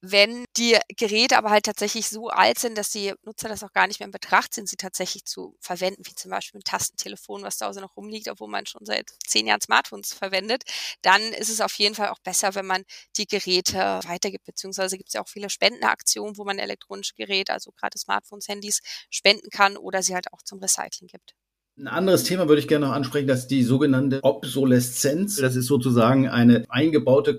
Wenn 0.00 0.44
die 0.56 0.78
Geräte 0.96 1.36
aber 1.36 1.50
halt 1.50 1.64
tatsächlich 1.64 2.08
so 2.08 2.28
alt 2.28 2.60
sind, 2.60 2.78
dass 2.78 2.90
die 2.90 3.12
Nutzer 3.24 3.48
das 3.48 3.64
auch 3.64 3.72
gar 3.72 3.88
nicht 3.88 3.98
mehr 3.98 4.06
in 4.06 4.12
Betracht 4.12 4.54
sind, 4.54 4.68
sie 4.68 4.76
tatsächlich 4.76 5.24
zu 5.24 5.56
verwenden, 5.60 6.02
wie 6.06 6.14
zum 6.14 6.30
Beispiel 6.30 6.60
ein 6.60 6.64
Tastentelefon, 6.64 7.42
was 7.42 7.58
zu 7.58 7.66
Hause 7.66 7.80
noch 7.80 7.96
rumliegt, 7.96 8.28
obwohl 8.28 8.48
man 8.48 8.64
schon 8.66 8.84
seit 8.84 9.10
zehn 9.26 9.48
Jahren 9.48 9.60
Smartphones 9.60 10.12
verwendet, 10.12 10.62
dann 11.02 11.20
ist 11.32 11.48
es 11.48 11.60
auf 11.60 11.74
jeden 11.74 11.96
Fall 11.96 12.10
auch 12.10 12.20
besser, 12.20 12.54
wenn 12.54 12.66
man 12.66 12.84
die 13.16 13.26
Geräte 13.26 14.00
weitergibt, 14.04 14.44
beziehungsweise 14.44 14.96
gibt 14.96 15.08
es 15.08 15.14
ja 15.14 15.22
auch 15.22 15.28
viele 15.28 15.50
Spendenaktionen, 15.50 16.36
wo 16.36 16.44
man 16.44 16.60
elektronische 16.60 17.14
Geräte, 17.14 17.52
also 17.52 17.72
gerade 17.72 17.98
Smartphones, 17.98 18.46
Handys, 18.46 18.80
spenden 19.10 19.50
kann 19.50 19.76
oder 19.76 20.04
sie 20.04 20.14
halt 20.14 20.32
auch 20.32 20.42
zum 20.42 20.60
Recycling 20.60 21.08
gibt. 21.08 21.34
Ein 21.78 21.86
anderes 21.86 22.24
Thema 22.24 22.48
würde 22.48 22.60
ich 22.60 22.66
gerne 22.66 22.86
noch 22.86 22.92
ansprechen, 22.92 23.28
das 23.28 23.40
ist 23.40 23.52
die 23.52 23.62
sogenannte 23.62 24.18
Obsoleszenz. 24.24 25.36
Das 25.36 25.54
ist 25.54 25.66
sozusagen 25.66 26.28
eine 26.28 26.64
eingebaute 26.68 27.36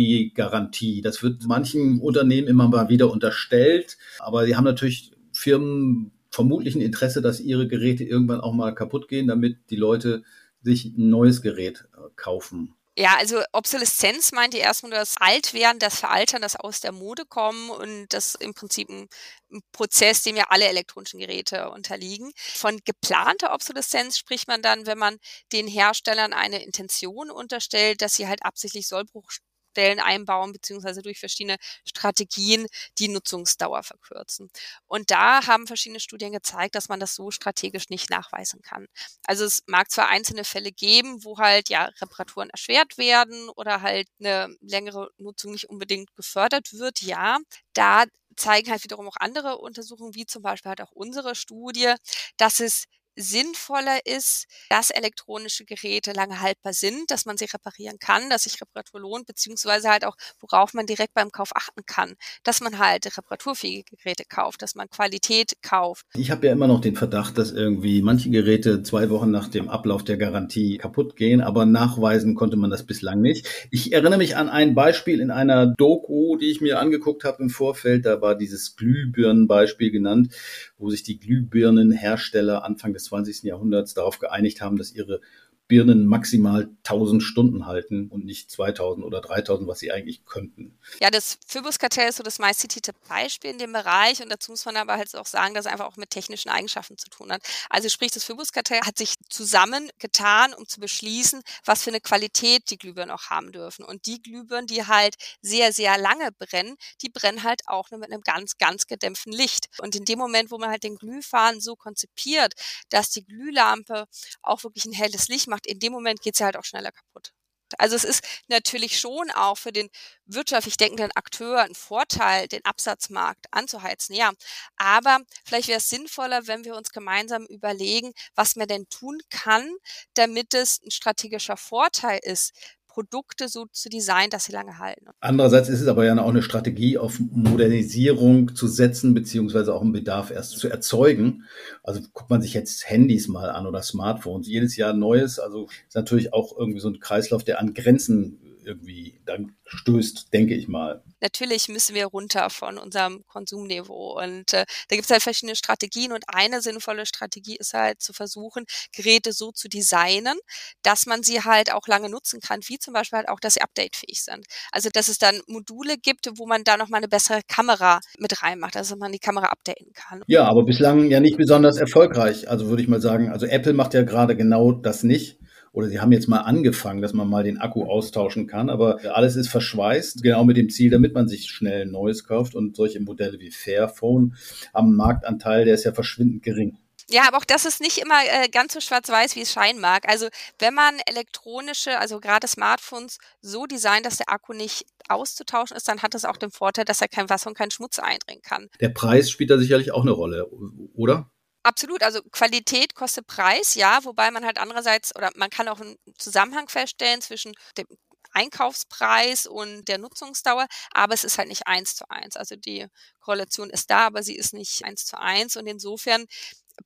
Kaputtgeh-Garantie. 0.00 1.02
Das 1.02 1.22
wird 1.22 1.44
manchen 1.46 2.00
Unternehmen 2.00 2.48
immer 2.48 2.68
mal 2.68 2.88
wieder 2.88 3.10
unterstellt, 3.10 3.98
aber 4.18 4.46
sie 4.46 4.56
haben 4.56 4.64
natürlich 4.64 5.12
Firmen 5.32 6.12
vermutlich 6.30 6.74
ein 6.74 6.80
Interesse, 6.80 7.22
dass 7.22 7.40
ihre 7.40 7.68
Geräte 7.68 8.04
irgendwann 8.04 8.40
auch 8.40 8.52
mal 8.52 8.74
kaputt 8.74 9.08
gehen, 9.08 9.26
damit 9.26 9.70
die 9.70 9.76
Leute 9.76 10.22
sich 10.62 10.84
ein 10.84 11.08
neues 11.08 11.42
Gerät 11.42 11.88
äh, 11.94 12.08
kaufen. 12.16 12.74
Ja, 12.96 13.16
also 13.16 13.42
Obsoleszenz 13.52 14.32
meint 14.32 14.52
ihr 14.52 14.60
erstmal 14.60 14.90
das 14.90 15.16
Altwerden, 15.16 15.78
das 15.78 15.98
Veraltern, 15.98 16.42
das 16.42 16.56
aus 16.56 16.80
der 16.80 16.92
Mode 16.92 17.24
kommen 17.24 17.70
und 17.70 18.08
das 18.10 18.34
im 18.34 18.52
Prinzip 18.52 18.90
ein, 18.90 19.08
ein, 19.50 19.60
Prozess, 19.72 20.22
dem 20.22 20.36
ja 20.36 20.46
alle 20.50 20.66
elektronischen 20.66 21.20
Geräte 21.20 21.70
unterliegen. 21.70 22.32
Von 22.36 22.78
geplanter 22.84 23.54
Obsoleszenz 23.54 24.18
spricht 24.18 24.48
man 24.48 24.60
dann, 24.60 24.86
wenn 24.86 24.98
man 24.98 25.16
den 25.52 25.66
Herstellern 25.66 26.32
eine 26.32 26.62
Intention 26.62 27.30
unterstellt, 27.30 28.02
dass 28.02 28.14
sie 28.14 28.28
halt 28.28 28.44
absichtlich 28.44 28.86
Sollbruch 28.86 29.30
Stellen 29.70 30.00
einbauen, 30.00 30.52
beziehungsweise 30.52 31.02
durch 31.02 31.18
verschiedene 31.20 31.56
Strategien 31.84 32.66
die 32.98 33.08
Nutzungsdauer 33.08 33.82
verkürzen. 33.82 34.50
Und 34.86 35.10
da 35.10 35.46
haben 35.46 35.66
verschiedene 35.66 36.00
Studien 36.00 36.32
gezeigt, 36.32 36.74
dass 36.74 36.88
man 36.88 37.00
das 37.00 37.14
so 37.14 37.30
strategisch 37.30 37.88
nicht 37.90 38.10
nachweisen 38.10 38.62
kann. 38.62 38.86
Also 39.26 39.44
es 39.44 39.62
mag 39.66 39.90
zwar 39.90 40.08
einzelne 40.08 40.44
Fälle 40.44 40.72
geben, 40.72 41.24
wo 41.24 41.38
halt 41.38 41.68
ja 41.68 41.86
Reparaturen 42.00 42.50
erschwert 42.50 42.98
werden 42.98 43.48
oder 43.50 43.82
halt 43.82 44.08
eine 44.20 44.54
längere 44.60 45.10
Nutzung 45.18 45.52
nicht 45.52 45.68
unbedingt 45.70 46.14
gefördert 46.16 46.72
wird, 46.72 47.00
ja. 47.02 47.38
Da 47.74 48.04
zeigen 48.36 48.70
halt 48.70 48.84
wiederum 48.84 49.08
auch 49.08 49.16
andere 49.20 49.58
Untersuchungen, 49.58 50.14
wie 50.14 50.26
zum 50.26 50.42
Beispiel 50.42 50.70
halt 50.70 50.80
auch 50.80 50.92
unsere 50.92 51.34
Studie, 51.34 51.94
dass 52.36 52.60
es 52.60 52.84
sinnvoller 53.16 53.98
ist, 54.06 54.46
dass 54.68 54.90
elektronische 54.90 55.64
Geräte 55.64 56.12
lange 56.12 56.40
haltbar 56.40 56.72
sind, 56.72 57.10
dass 57.10 57.26
man 57.26 57.36
sie 57.36 57.46
reparieren 57.46 57.98
kann, 57.98 58.30
dass 58.30 58.44
sich 58.44 58.60
Reparatur 58.60 59.00
lohnt, 59.00 59.26
beziehungsweise 59.26 59.90
halt 59.90 60.04
auch, 60.04 60.16
worauf 60.40 60.74
man 60.74 60.86
direkt 60.86 61.14
beim 61.14 61.30
Kauf 61.30 61.50
achten 61.54 61.84
kann, 61.86 62.14
dass 62.42 62.60
man 62.60 62.78
halt 62.78 63.16
reparaturfähige 63.16 63.96
Geräte 63.96 64.24
kauft, 64.28 64.62
dass 64.62 64.74
man 64.74 64.88
Qualität 64.88 65.54
kauft. 65.62 66.06
Ich 66.14 66.30
habe 66.30 66.46
ja 66.46 66.52
immer 66.52 66.66
noch 66.66 66.80
den 66.80 66.96
Verdacht, 66.96 67.38
dass 67.38 67.52
irgendwie 67.52 68.02
manche 68.02 68.30
Geräte 68.30 68.82
zwei 68.82 69.10
Wochen 69.10 69.30
nach 69.30 69.48
dem 69.48 69.68
Ablauf 69.68 70.04
der 70.04 70.16
Garantie 70.16 70.78
kaputt 70.78 71.16
gehen, 71.16 71.40
aber 71.40 71.66
nachweisen 71.66 72.34
konnte 72.34 72.56
man 72.56 72.70
das 72.70 72.86
bislang 72.86 73.20
nicht. 73.20 73.48
Ich 73.70 73.92
erinnere 73.92 74.18
mich 74.18 74.36
an 74.36 74.48
ein 74.48 74.74
Beispiel 74.74 75.20
in 75.20 75.30
einer 75.30 75.66
Doku, 75.66 76.36
die 76.36 76.50
ich 76.50 76.60
mir 76.60 76.78
angeguckt 76.78 77.24
habe 77.24 77.42
im 77.42 77.50
Vorfeld, 77.50 78.06
da 78.06 78.20
war 78.20 78.34
dieses 78.36 78.76
Glühbirnenbeispiel 78.76 79.90
genannt, 79.90 80.34
wo 80.78 80.90
sich 80.90 81.02
die 81.02 81.18
Glühbirnenhersteller 81.18 82.64
Anfang 82.64 82.92
des 82.92 82.99
20. 83.04 83.42
Jahrhunderts 83.44 83.94
darauf 83.94 84.18
geeinigt 84.18 84.60
haben, 84.60 84.76
dass 84.76 84.92
ihre 84.92 85.20
Birnen 85.70 86.04
maximal 86.04 86.68
1000 86.82 87.22
Stunden 87.22 87.64
halten 87.64 88.08
und 88.08 88.24
nicht 88.24 88.50
2000 88.50 89.06
oder 89.06 89.20
3000, 89.20 89.68
was 89.68 89.78
sie 89.78 89.92
eigentlich 89.92 90.26
könnten. 90.26 90.76
Ja, 91.00 91.10
das 91.10 91.38
Phoebus-Kartell 91.46 92.08
ist 92.08 92.16
so 92.16 92.24
das 92.24 92.40
meistzitierte 92.40 92.92
Beispiel 93.08 93.50
in 93.52 93.58
dem 93.58 93.72
Bereich 93.72 94.20
und 94.20 94.30
dazu 94.30 94.50
muss 94.50 94.64
man 94.64 94.76
aber 94.76 94.96
halt 94.96 95.14
auch 95.14 95.26
sagen, 95.26 95.54
dass 95.54 95.66
es 95.66 95.72
einfach 95.72 95.86
auch 95.86 95.96
mit 95.96 96.10
technischen 96.10 96.48
Eigenschaften 96.48 96.98
zu 96.98 97.08
tun 97.08 97.30
hat. 97.30 97.42
Also 97.70 97.88
sprich, 97.88 98.10
das 98.10 98.24
Phoebus-Kartell 98.24 98.80
hat 98.80 98.98
sich 98.98 99.14
zusammengetan, 99.28 100.54
um 100.54 100.66
zu 100.66 100.80
beschließen, 100.80 101.40
was 101.64 101.84
für 101.84 101.90
eine 101.90 102.00
Qualität 102.00 102.68
die 102.70 102.76
Glühbirnen 102.76 103.14
auch 103.14 103.30
haben 103.30 103.52
dürfen. 103.52 103.84
Und 103.84 104.06
die 104.06 104.20
Glühbirnen, 104.20 104.66
die 104.66 104.84
halt 104.86 105.14
sehr, 105.40 105.72
sehr 105.72 105.98
lange 105.98 106.30
brennen, 106.32 106.76
die 107.00 107.10
brennen 107.10 107.44
halt 107.44 107.62
auch 107.66 107.92
nur 107.92 108.00
mit 108.00 108.10
einem 108.10 108.22
ganz, 108.22 108.58
ganz 108.58 108.88
gedämpften 108.88 109.32
Licht. 109.32 109.68
Und 109.78 109.94
in 109.94 110.04
dem 110.04 110.18
Moment, 110.18 110.50
wo 110.50 110.58
man 110.58 110.70
halt 110.70 110.82
den 110.82 110.96
Glühfaden 110.96 111.60
so 111.60 111.76
konzipiert, 111.76 112.54
dass 112.88 113.10
die 113.10 113.24
Glühlampe 113.24 114.06
auch 114.42 114.64
wirklich 114.64 114.84
ein 114.84 114.92
helles 114.92 115.28
Licht 115.28 115.46
macht, 115.46 115.59
macht, 115.60 115.66
in 115.66 115.78
dem 115.80 115.92
Moment 115.92 116.20
geht 116.22 116.36
sie 116.36 116.44
halt 116.44 116.56
auch 116.56 116.64
schneller 116.64 116.92
kaputt. 116.92 117.32
Also 117.78 117.94
es 117.94 118.02
ist 118.04 118.24
natürlich 118.48 118.98
schon 118.98 119.30
auch 119.30 119.56
für 119.56 119.70
den 119.72 119.90
wirtschaftlich 120.26 120.76
denkenden 120.76 121.12
Akteur 121.14 121.60
ein 121.62 121.74
Vorteil, 121.76 122.48
den 122.48 122.64
Absatzmarkt 122.64 123.46
anzuheizen, 123.52 124.14
ja. 124.16 124.32
Aber 124.76 125.18
vielleicht 125.44 125.68
wäre 125.68 125.78
es 125.78 125.88
sinnvoller, 125.88 126.46
wenn 126.48 126.64
wir 126.64 126.74
uns 126.76 126.90
gemeinsam 126.90 127.46
überlegen, 127.46 128.12
was 128.34 128.56
man 128.56 128.66
denn 128.66 128.88
tun 128.88 129.20
kann, 129.30 129.70
damit 130.14 130.52
es 130.54 130.80
ein 130.84 130.90
strategischer 130.90 131.56
Vorteil 131.56 132.18
ist, 132.24 132.52
Produkte 132.90 133.48
so 133.48 133.66
zu 133.72 133.88
designen, 133.88 134.30
dass 134.30 134.44
sie 134.44 134.52
lange 134.52 134.78
halten. 134.78 135.06
Andererseits 135.20 135.68
ist 135.68 135.80
es 135.80 135.86
aber 135.86 136.04
ja 136.04 136.18
auch 136.20 136.28
eine 136.28 136.42
Strategie, 136.42 136.98
auf 136.98 137.20
Modernisierung 137.20 138.54
zu 138.54 138.66
setzen, 138.66 139.14
beziehungsweise 139.14 139.72
auch 139.74 139.82
einen 139.82 139.92
Bedarf 139.92 140.30
erst 140.30 140.58
zu 140.58 140.68
erzeugen. 140.68 141.44
Also 141.82 142.00
guckt 142.12 142.30
man 142.30 142.42
sich 142.42 142.52
jetzt 142.54 142.88
Handys 142.90 143.28
mal 143.28 143.50
an 143.50 143.66
oder 143.66 143.82
Smartphones, 143.82 144.48
jedes 144.48 144.76
Jahr 144.76 144.92
Neues. 144.92 145.38
Also 145.38 145.68
ist 145.86 145.94
natürlich 145.94 146.32
auch 146.32 146.56
irgendwie 146.58 146.80
so 146.80 146.88
ein 146.88 146.98
Kreislauf, 146.98 147.44
der 147.44 147.60
an 147.60 147.74
Grenzen 147.74 148.38
irgendwie 148.70 149.20
dann 149.26 149.56
stößt, 149.66 150.32
denke 150.32 150.54
ich 150.54 150.68
mal. 150.68 151.02
Natürlich 151.20 151.68
müssen 151.68 151.94
wir 151.94 152.06
runter 152.06 152.50
von 152.50 152.78
unserem 152.78 153.24
Konsumniveau. 153.26 154.18
Und 154.20 154.52
äh, 154.52 154.64
da 154.88 154.96
gibt 154.96 155.04
es 155.04 155.10
halt 155.10 155.22
verschiedene 155.22 155.56
Strategien. 155.56 156.12
Und 156.12 156.24
eine 156.28 156.62
sinnvolle 156.62 157.06
Strategie 157.06 157.56
ist 157.56 157.74
halt 157.74 158.00
zu 158.00 158.12
versuchen, 158.12 158.64
Geräte 158.94 159.32
so 159.32 159.52
zu 159.52 159.68
designen, 159.68 160.38
dass 160.82 161.06
man 161.06 161.22
sie 161.22 161.42
halt 161.42 161.72
auch 161.72 161.86
lange 161.88 162.08
nutzen 162.08 162.40
kann, 162.40 162.60
wie 162.66 162.78
zum 162.78 162.94
Beispiel 162.94 163.18
halt 163.18 163.28
auch, 163.28 163.40
dass 163.40 163.54
sie 163.54 163.62
updatefähig 163.62 164.22
sind. 164.22 164.46
Also 164.72 164.88
dass 164.92 165.08
es 165.08 165.18
dann 165.18 165.40
Module 165.46 165.96
gibt, 165.98 166.28
wo 166.36 166.46
man 166.46 166.64
da 166.64 166.76
nochmal 166.76 166.98
eine 166.98 167.08
bessere 167.08 167.40
Kamera 167.48 168.00
mit 168.18 168.42
reinmacht, 168.42 168.76
also 168.76 168.96
man 168.96 169.12
die 169.12 169.18
Kamera 169.18 169.46
updaten 169.46 169.92
kann. 169.94 170.22
Ja, 170.26 170.44
aber 170.44 170.64
bislang 170.64 171.10
ja 171.10 171.20
nicht 171.20 171.36
besonders 171.36 171.76
erfolgreich. 171.76 172.48
Also 172.48 172.68
würde 172.68 172.82
ich 172.82 172.88
mal 172.88 173.00
sagen, 173.00 173.30
also 173.30 173.46
Apple 173.46 173.72
macht 173.72 173.94
ja 173.94 174.02
gerade 174.02 174.36
genau 174.36 174.72
das 174.72 175.02
nicht 175.02 175.39
oder 175.72 175.88
sie 175.88 176.00
haben 176.00 176.12
jetzt 176.12 176.28
mal 176.28 176.40
angefangen, 176.40 177.02
dass 177.02 177.12
man 177.12 177.28
mal 177.28 177.44
den 177.44 177.58
Akku 177.58 177.84
austauschen 177.84 178.46
kann, 178.46 178.70
aber 178.70 179.00
alles 179.14 179.36
ist 179.36 179.48
verschweißt, 179.48 180.22
genau 180.22 180.44
mit 180.44 180.56
dem 180.56 180.70
Ziel, 180.70 180.90
damit 180.90 181.14
man 181.14 181.28
sich 181.28 181.46
schnell 181.46 181.82
ein 181.82 181.90
neues 181.90 182.24
kauft 182.24 182.54
und 182.54 182.76
solche 182.76 183.00
Modelle 183.00 183.38
wie 183.38 183.50
Fairphone 183.50 184.34
haben 184.74 184.96
Marktanteil, 184.96 185.64
der 185.64 185.74
ist 185.74 185.84
ja 185.84 185.92
verschwindend 185.92 186.42
gering. 186.42 186.78
Ja, 187.08 187.26
aber 187.26 187.38
auch 187.38 187.44
das 187.44 187.64
ist 187.64 187.80
nicht 187.80 187.98
immer 187.98 188.20
äh, 188.22 188.48
ganz 188.48 188.72
so 188.72 188.80
schwarz-weiß, 188.80 189.34
wie 189.34 189.40
es 189.40 189.52
scheinen 189.52 189.80
mag. 189.80 190.08
Also 190.08 190.28
wenn 190.60 190.74
man 190.74 190.94
elektronische, 191.06 191.98
also 191.98 192.20
gerade 192.20 192.46
Smartphones 192.46 193.18
so 193.40 193.66
designt, 193.66 194.06
dass 194.06 194.18
der 194.18 194.30
Akku 194.30 194.52
nicht 194.52 194.86
auszutauschen 195.08 195.76
ist, 195.76 195.88
dann 195.88 196.02
hat 196.02 196.14
das 196.14 196.24
auch 196.24 196.36
den 196.36 196.52
Vorteil, 196.52 196.84
dass 196.84 197.00
er 197.00 197.08
kein 197.08 197.28
Wasser 197.28 197.48
und 197.48 197.58
keinen 197.58 197.72
Schmutz 197.72 197.98
eindringen 197.98 198.42
kann. 198.42 198.68
Der 198.80 198.90
Preis 198.90 199.28
spielt 199.28 199.50
da 199.50 199.58
sicherlich 199.58 199.90
auch 199.90 200.02
eine 200.02 200.12
Rolle, 200.12 200.46
oder? 200.94 201.28
Absolut, 201.66 202.02
also 202.02 202.22
Qualität 202.32 202.94
kostet 202.94 203.26
Preis, 203.26 203.74
ja, 203.74 204.02
wobei 204.04 204.30
man 204.30 204.46
halt 204.46 204.58
andererseits 204.58 205.14
oder 205.14 205.30
man 205.36 205.50
kann 205.50 205.68
auch 205.68 205.78
einen 205.80 205.96
Zusammenhang 206.16 206.68
feststellen 206.70 207.20
zwischen 207.20 207.52
dem 207.76 207.86
Einkaufspreis 208.32 209.46
und 209.46 209.84
der 209.88 209.98
Nutzungsdauer, 209.98 210.66
aber 210.92 211.12
es 211.14 211.24
ist 211.24 211.36
halt 211.36 211.48
nicht 211.48 211.66
eins 211.66 211.96
zu 211.96 212.08
eins. 212.10 212.36
Also 212.36 212.56
die 212.56 212.86
Korrelation 213.20 213.68
ist 213.70 213.90
da, 213.90 214.06
aber 214.06 214.22
sie 214.22 214.36
ist 214.36 214.54
nicht 214.54 214.84
eins 214.84 215.04
zu 215.04 215.18
eins 215.18 215.56
und 215.56 215.66
insofern 215.66 216.24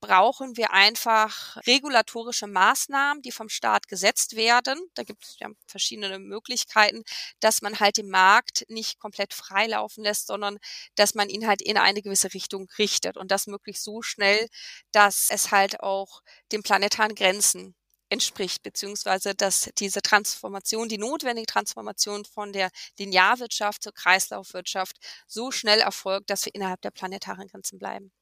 brauchen 0.00 0.56
wir 0.56 0.72
einfach 0.72 1.56
regulatorische 1.66 2.46
Maßnahmen, 2.46 3.22
die 3.22 3.32
vom 3.32 3.48
Staat 3.48 3.88
gesetzt 3.88 4.36
werden. 4.36 4.78
Da 4.94 5.02
gibt 5.02 5.24
es 5.24 5.36
ja 5.38 5.48
verschiedene 5.66 6.18
Möglichkeiten, 6.18 7.02
dass 7.40 7.62
man 7.62 7.80
halt 7.80 7.96
den 7.98 8.10
Markt 8.10 8.64
nicht 8.68 8.98
komplett 8.98 9.34
freilaufen 9.34 10.04
lässt, 10.04 10.26
sondern 10.26 10.58
dass 10.96 11.14
man 11.14 11.28
ihn 11.28 11.46
halt 11.46 11.62
in 11.62 11.78
eine 11.78 12.02
gewisse 12.02 12.32
Richtung 12.34 12.68
richtet 12.78 13.16
und 13.16 13.30
das 13.30 13.46
möglichst 13.46 13.84
so 13.84 14.02
schnell, 14.02 14.48
dass 14.92 15.28
es 15.30 15.50
halt 15.50 15.80
auch 15.80 16.22
den 16.52 16.62
planetaren 16.62 17.14
Grenzen 17.14 17.74
entspricht, 18.08 18.62
beziehungsweise 18.62 19.34
dass 19.34 19.70
diese 19.78 20.02
Transformation, 20.02 20.88
die 20.88 20.98
notwendige 20.98 21.46
Transformation 21.46 22.24
von 22.24 22.52
der 22.52 22.70
Linearwirtschaft 22.98 23.82
zur 23.82 23.92
Kreislaufwirtschaft 23.92 24.96
so 25.26 25.50
schnell 25.50 25.80
erfolgt, 25.80 26.30
dass 26.30 26.44
wir 26.44 26.54
innerhalb 26.54 26.80
der 26.82 26.90
planetaren 26.92 27.48
Grenzen 27.48 27.78
bleiben. 27.78 28.12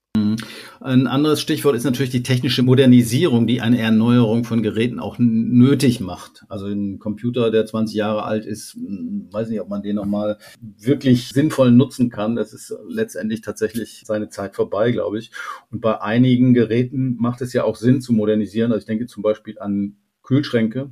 Ein 0.81 1.07
anderes 1.07 1.41
Stichwort 1.41 1.75
ist 1.75 1.85
natürlich 1.85 2.11
die 2.11 2.23
technische 2.23 2.63
Modernisierung, 2.63 3.47
die 3.47 3.61
eine 3.61 3.79
Erneuerung 3.79 4.45
von 4.45 4.63
Geräten 4.63 4.99
auch 4.99 5.17
nötig 5.19 6.01
macht. 6.01 6.45
Also 6.49 6.67
ein 6.67 6.99
Computer, 6.99 7.51
der 7.51 7.65
20 7.65 7.97
Jahre 7.97 8.25
alt 8.25 8.45
ist, 8.45 8.75
hm, 8.75 9.29
weiß 9.31 9.49
nicht, 9.49 9.61
ob 9.61 9.69
man 9.69 9.83
den 9.83 9.97
nochmal 9.97 10.39
wirklich 10.61 11.29
sinnvoll 11.29 11.71
nutzen 11.71 12.11
kann. 12.11 12.37
Das 12.37 12.53
ist 12.53 12.75
letztendlich 12.89 13.41
tatsächlich 13.41 14.03
seine 14.05 14.29
Zeit 14.29 14.55
vorbei, 14.55 14.91
glaube 14.91 15.19
ich. 15.19 15.31
Und 15.71 15.81
bei 15.81 16.01
einigen 16.01 16.53
Geräten 16.53 17.17
macht 17.19 17.41
es 17.41 17.53
ja 17.53 17.65
auch 17.65 17.77
Sinn 17.77 18.01
zu 18.01 18.13
modernisieren. 18.13 18.73
Also 18.73 18.83
ich 18.83 18.87
denke 18.87 19.07
zum 19.07 19.23
Beispiel 19.23 19.59
an 19.61 19.97
Kühlschränke, 20.23 20.91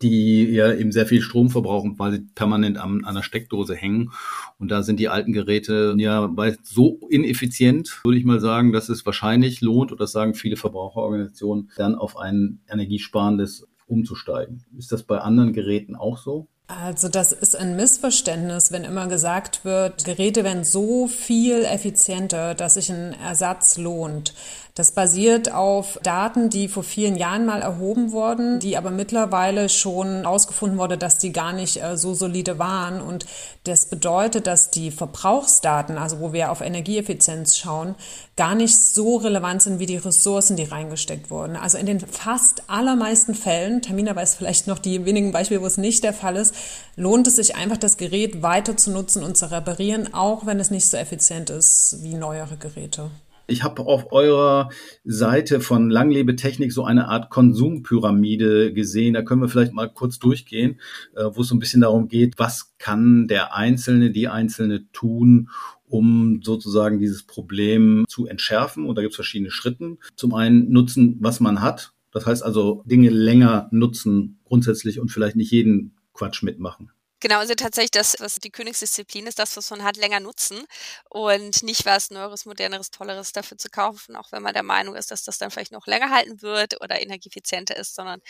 die 0.00 0.44
ja 0.50 0.72
eben 0.72 0.92
sehr 0.92 1.06
viel 1.06 1.20
Strom 1.20 1.50
verbrauchen, 1.50 1.98
weil 1.98 2.12
sie 2.12 2.20
permanent 2.34 2.78
an, 2.78 3.02
der 3.02 3.22
Steckdose 3.22 3.74
hängen. 3.74 4.12
Und 4.58 4.70
da 4.70 4.82
sind 4.82 5.00
die 5.00 5.08
alten 5.08 5.32
Geräte 5.32 5.94
ja 5.98 6.34
so 6.62 7.00
ineffizient, 7.10 8.00
würde 8.04 8.18
ich 8.18 8.24
mal 8.24 8.40
sagen, 8.40 8.72
dass 8.72 8.88
es 8.88 9.04
wahrscheinlich 9.04 9.60
lohnt, 9.60 9.92
und 9.92 10.00
das 10.00 10.12
sagen 10.12 10.34
viele 10.34 10.56
Verbraucherorganisationen, 10.56 11.70
dann 11.76 11.94
auf 11.94 12.16
ein 12.16 12.60
energiesparendes 12.70 13.68
umzusteigen. 13.86 14.64
Ist 14.76 14.92
das 14.92 15.02
bei 15.02 15.18
anderen 15.18 15.52
Geräten 15.52 15.96
auch 15.96 16.18
so? 16.18 16.48
Also 16.80 17.08
das 17.08 17.32
ist 17.32 17.54
ein 17.54 17.76
Missverständnis, 17.76 18.72
wenn 18.72 18.84
immer 18.84 19.06
gesagt 19.06 19.64
wird, 19.64 20.04
Geräte 20.04 20.42
werden 20.42 20.64
so 20.64 21.06
viel 21.06 21.64
effizienter, 21.64 22.54
dass 22.54 22.74
sich 22.74 22.90
ein 22.90 23.14
Ersatz 23.20 23.76
lohnt. 23.76 24.32
Das 24.74 24.92
basiert 24.92 25.52
auf 25.52 25.98
Daten, 26.02 26.48
die 26.48 26.66
vor 26.66 26.82
vielen 26.82 27.16
Jahren 27.16 27.44
mal 27.44 27.60
erhoben 27.60 28.10
wurden, 28.10 28.58
die 28.58 28.78
aber 28.78 28.90
mittlerweile 28.90 29.68
schon 29.68 30.24
ausgefunden 30.24 30.78
wurde, 30.78 30.96
dass 30.96 31.18
die 31.18 31.30
gar 31.30 31.52
nicht 31.52 31.82
äh, 31.82 31.98
so 31.98 32.14
solide 32.14 32.58
waren. 32.58 33.02
Und 33.02 33.26
das 33.64 33.90
bedeutet, 33.90 34.46
dass 34.46 34.70
die 34.70 34.90
Verbrauchsdaten, 34.90 35.98
also 35.98 36.20
wo 36.20 36.32
wir 36.32 36.50
auf 36.50 36.62
Energieeffizienz 36.62 37.58
schauen, 37.58 37.96
gar 38.34 38.54
nicht 38.54 38.74
so 38.74 39.16
relevant 39.18 39.60
sind 39.60 39.78
wie 39.78 39.84
die 39.84 39.98
Ressourcen, 39.98 40.56
die 40.56 40.64
reingesteckt 40.64 41.30
wurden. 41.30 41.54
Also 41.54 41.76
in 41.76 41.84
den 41.84 42.00
fast 42.00 42.62
allermeisten 42.70 43.34
Fällen, 43.34 43.82
Tamina 43.82 44.16
weiß 44.16 44.36
vielleicht 44.36 44.68
noch 44.68 44.78
die 44.78 45.04
wenigen 45.04 45.32
Beispiele, 45.32 45.60
wo 45.60 45.66
es 45.66 45.76
nicht 45.76 46.02
der 46.02 46.14
Fall 46.14 46.36
ist, 46.36 46.54
lohnt 46.96 47.26
es 47.26 47.36
sich 47.36 47.56
einfach, 47.56 47.76
das 47.76 47.96
Gerät 47.96 48.42
weiter 48.42 48.76
zu 48.76 48.90
nutzen 48.90 49.22
und 49.22 49.36
zu 49.36 49.50
reparieren, 49.50 50.12
auch 50.14 50.46
wenn 50.46 50.60
es 50.60 50.70
nicht 50.70 50.86
so 50.86 50.96
effizient 50.96 51.50
ist 51.50 51.98
wie 52.02 52.14
neuere 52.14 52.56
Geräte. 52.56 53.10
Ich 53.48 53.62
habe 53.62 53.82
auf 53.82 54.12
eurer 54.12 54.70
Seite 55.04 55.60
von 55.60 55.90
Langlebe 55.90 56.36
Technik 56.36 56.72
so 56.72 56.84
eine 56.84 57.08
Art 57.08 57.28
Konsumpyramide 57.28 58.72
gesehen. 58.72 59.14
Da 59.14 59.22
können 59.22 59.42
wir 59.42 59.48
vielleicht 59.48 59.72
mal 59.72 59.92
kurz 59.92 60.18
durchgehen, 60.18 60.80
äh, 61.16 61.24
wo 61.32 61.42
es 61.42 61.48
so 61.48 61.54
ein 61.54 61.58
bisschen 61.58 61.82
darum 61.82 62.08
geht, 62.08 62.38
was 62.38 62.74
kann 62.78 63.26
der 63.28 63.54
Einzelne, 63.54 64.10
die 64.10 64.28
Einzelne 64.28 64.90
tun, 64.92 65.50
um 65.84 66.40
sozusagen 66.42 66.98
dieses 66.98 67.24
Problem 67.24 68.04
zu 68.08 68.26
entschärfen. 68.26 68.86
Und 68.86 68.96
da 68.96 69.02
gibt 69.02 69.12
es 69.12 69.16
verschiedene 69.16 69.50
Schritte. 69.50 69.98
Zum 70.16 70.34
einen 70.34 70.70
nutzen, 70.70 71.18
was 71.20 71.40
man 71.40 71.60
hat. 71.60 71.92
Das 72.12 72.26
heißt 72.26 72.42
also 72.42 72.82
Dinge 72.86 73.10
länger 73.10 73.68
nutzen 73.70 74.38
grundsätzlich 74.44 75.00
und 75.00 75.10
vielleicht 75.10 75.36
nicht 75.36 75.50
jeden 75.50 75.96
Quatsch 76.22 76.44
mitmachen. 76.44 76.92
Genau, 77.22 77.38
also 77.38 77.54
tatsächlich 77.54 77.92
das, 77.92 78.16
was 78.18 78.34
die 78.40 78.50
Königsdisziplin 78.50 79.28
ist, 79.28 79.38
das, 79.38 79.56
was 79.56 79.70
man 79.70 79.84
hat, 79.84 79.96
länger 79.96 80.18
nutzen 80.18 80.64
und 81.08 81.62
nicht 81.62 81.86
was 81.86 82.10
Neueres, 82.10 82.46
Moderneres, 82.46 82.90
Tolleres 82.90 83.30
dafür 83.30 83.56
zu 83.56 83.68
kaufen, 83.70 84.16
auch 84.16 84.32
wenn 84.32 84.42
man 84.42 84.54
der 84.54 84.64
Meinung 84.64 84.96
ist, 84.96 85.12
dass 85.12 85.22
das 85.22 85.38
dann 85.38 85.52
vielleicht 85.52 85.70
noch 85.70 85.86
länger 85.86 86.10
halten 86.10 86.42
wird 86.42 86.80
oder 86.80 87.00
energieeffizienter 87.00 87.76
ist, 87.76 87.94
sondern 87.94 88.20